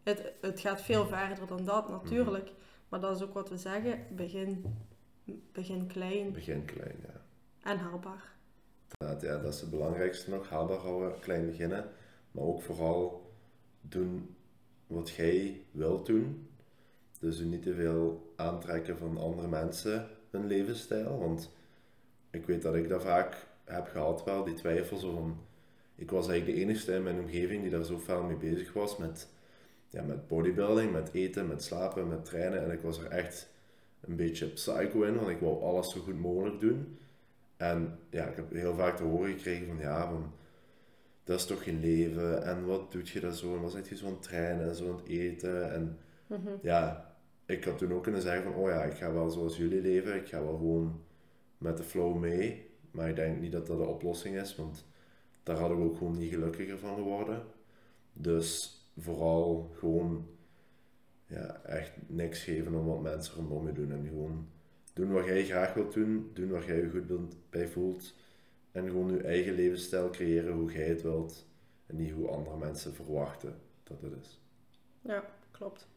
[0.02, 2.52] Het, het gaat veel verder dan dat natuurlijk,
[2.88, 4.64] maar dat is ook wat we zeggen: begin,
[5.52, 7.20] begin klein Begin klein, ja.
[7.70, 8.32] en haalbaar.
[8.98, 10.48] Inderdaad, ja, dat is het belangrijkste nog.
[10.48, 11.90] Haalbaar houden, klein beginnen.
[12.30, 13.32] Maar ook vooral
[13.80, 14.36] doen
[14.86, 16.48] wat jij wilt doen.
[17.18, 21.18] Dus niet te veel aantrekken van andere mensen hun levensstijl.
[21.18, 21.50] Want
[22.30, 25.36] ik weet dat ik dat vaak heb gehad wel, die twijfel zo van...
[25.94, 28.96] Ik was eigenlijk de enige in mijn omgeving die daar zo fel mee bezig was
[28.96, 29.28] met,
[29.92, 32.64] ja, met bodybuilding, met eten, met slapen, met trainen.
[32.64, 33.48] En ik was er echt
[34.00, 36.98] een beetje psycho in, want ik wou alles zo goed mogelijk doen.
[37.56, 40.32] En ja, ik heb heel vaak te horen gekregen van ja, van,
[41.24, 43.96] dat is toch geen leven en wat doet je dat zo en wat zit je
[43.96, 46.50] zo aan het trainen en zo aan het eten en Mhm.
[46.62, 47.14] ja,
[47.46, 50.14] ik had toen ook kunnen zeggen van oh ja, ik ga wel zoals jullie leven,
[50.16, 51.00] ik ga wel gewoon
[51.58, 54.84] met de flow mee, maar ik denk niet dat dat de oplossing is, want
[55.42, 57.42] daar hadden we ook gewoon niet gelukkiger van geworden.
[58.12, 60.26] Dus vooral gewoon
[61.26, 64.48] ja, echt niks geven om wat mensen rondom je doen en gewoon
[64.92, 68.14] doen wat jij graag wilt doen, doen waar jij je goed bij voelt
[68.72, 71.46] en gewoon je eigen levensstijl creëren hoe jij het wilt
[71.86, 74.40] en niet hoe andere mensen verwachten dat het is.
[75.00, 75.88] Ja, klopt.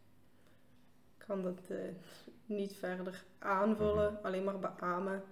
[1.18, 1.78] Ik kan dat eh,
[2.46, 5.24] niet verder aanvullen, alleen maar beamen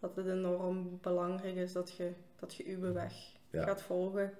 [0.00, 3.62] dat het enorm belangrijk is dat je, dat je uw weg Ja.
[3.62, 4.32] gaat volgen.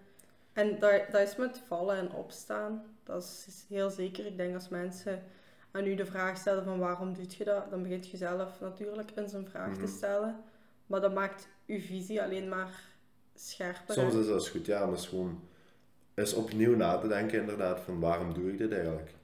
[0.52, 2.82] En dat, dat is met vallen en opstaan.
[3.04, 4.26] Dat is, is heel zeker.
[4.26, 5.22] Ik denk als mensen
[5.70, 9.10] aan u de vraag stellen van waarom doet je dat, dan begint je zelf natuurlijk
[9.14, 9.80] eens een vraag Mhm.
[9.80, 10.36] te stellen.
[10.86, 12.80] Maar dat maakt uw visie alleen maar
[13.34, 13.94] scherper.
[13.94, 15.40] Soms is dat goed, ja, maar is gewoon
[16.14, 19.14] eens opnieuw na te denken inderdaad van waarom doe ik dit eigenlijk.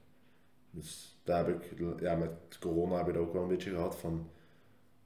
[0.71, 3.95] Dus daar heb ik, ja, met corona heb ik dat ook wel een beetje gehad
[3.95, 4.29] van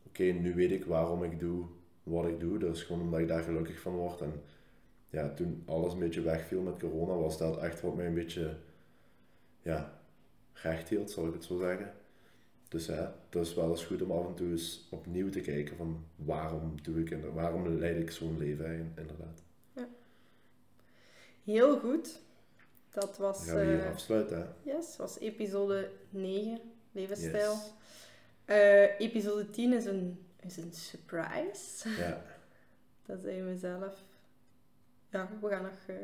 [0.08, 1.66] oké, nu weet ik waarom ik doe
[2.04, 4.22] wat ik doe, dus gewoon omdat ik daar gelukkig van word.
[4.22, 4.44] En
[5.10, 8.58] ja, toen alles een beetje wegviel met corona, was dat echt wat mij een beetje
[9.62, 10.02] ja,
[10.54, 11.94] recht hield, zal ik het zo zeggen.
[12.68, 15.78] Dus ja, het is wel eens goed om af en toe eens opnieuw te kijken
[15.78, 19.44] van waarom doe ik en waarom leid ik zo'n leven eigenlijk, inderdaad.
[21.44, 22.20] Heel goed.
[22.90, 24.38] Dat Dan was, gaan we hier eh, afsluiten.
[24.38, 24.72] Hè?
[24.72, 26.60] yes, was episode 9,
[26.92, 27.52] levensstijl.
[27.52, 27.74] Yes.
[28.46, 31.90] Eh, episode 10 is een, is een surprise.
[31.90, 32.24] Ja,
[33.06, 34.04] Dat zijn we zelf.
[35.10, 35.96] Ja, we gaan, nog, eh,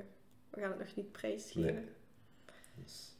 [0.49, 1.73] we gaan het nog niet prijsgeven.
[1.73, 1.83] nee.
[2.83, 3.17] Dus,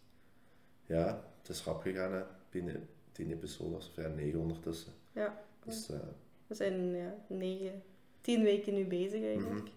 [0.85, 2.23] ja, het is rap gegaan hè.
[2.49, 4.93] Tien, tien episodes, of ja, negen ondertussen.
[5.11, 5.43] Ja.
[5.65, 5.99] Dus, eh,
[6.47, 7.83] We zijn ja, negen,
[8.21, 9.63] tien weken nu bezig eigenlijk.
[9.63, 9.71] Mhm.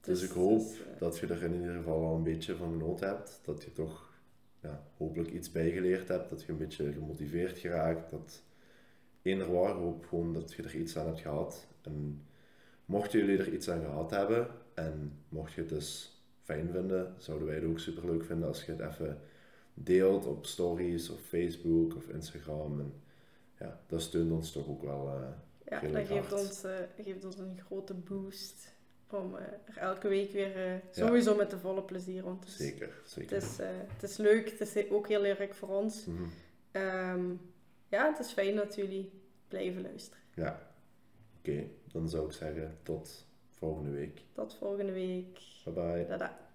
[0.00, 2.70] dus ik het hoop eh, dat je er in ieder geval al een beetje van
[2.70, 3.40] genoten hebt.
[3.44, 4.18] Dat je toch
[4.60, 6.30] ja, hopelijk iets bijgeleerd hebt.
[6.30, 8.10] Dat je een beetje gemotiveerd geraakt.
[8.10, 8.42] Dat
[9.22, 11.66] eender waar hoop gewoon dat je er iets aan hebt gehad.
[11.82, 12.26] En
[12.84, 14.48] mochten jullie er iets aan gehad hebben
[14.86, 18.64] en mocht je het dus fijn vinden, zouden wij het ook super leuk vinden als
[18.64, 19.20] je het even
[19.74, 22.80] deelt op stories of Facebook of Instagram.
[22.80, 22.92] En
[23.58, 25.08] ja, dat steunt ons toch ook wel.
[25.08, 25.28] eh,
[25.70, 26.32] ja, dat geeft hard.
[26.32, 28.74] ons, eh, geeft ons een grote boost
[29.10, 33.10] om eh, er elke week weer sowieso met de volle plezier rond te zeker, Het
[33.10, 33.36] zeker.
[33.36, 36.04] is, eh, het is leuk, het is ook heel leuk voor ons.
[36.04, 36.22] Mhm.
[36.70, 37.24] Ehm,
[37.88, 39.10] ja, het is fijn dat jullie
[39.48, 40.22] blijven luisteren.
[40.34, 40.72] Ja,
[41.38, 41.64] oké.
[41.92, 43.26] Dan zou ik zeggen tot
[43.60, 44.22] volgende week.
[44.34, 45.40] Tot volgende week.
[45.64, 46.06] Bye bye.
[46.06, 46.49] Tada.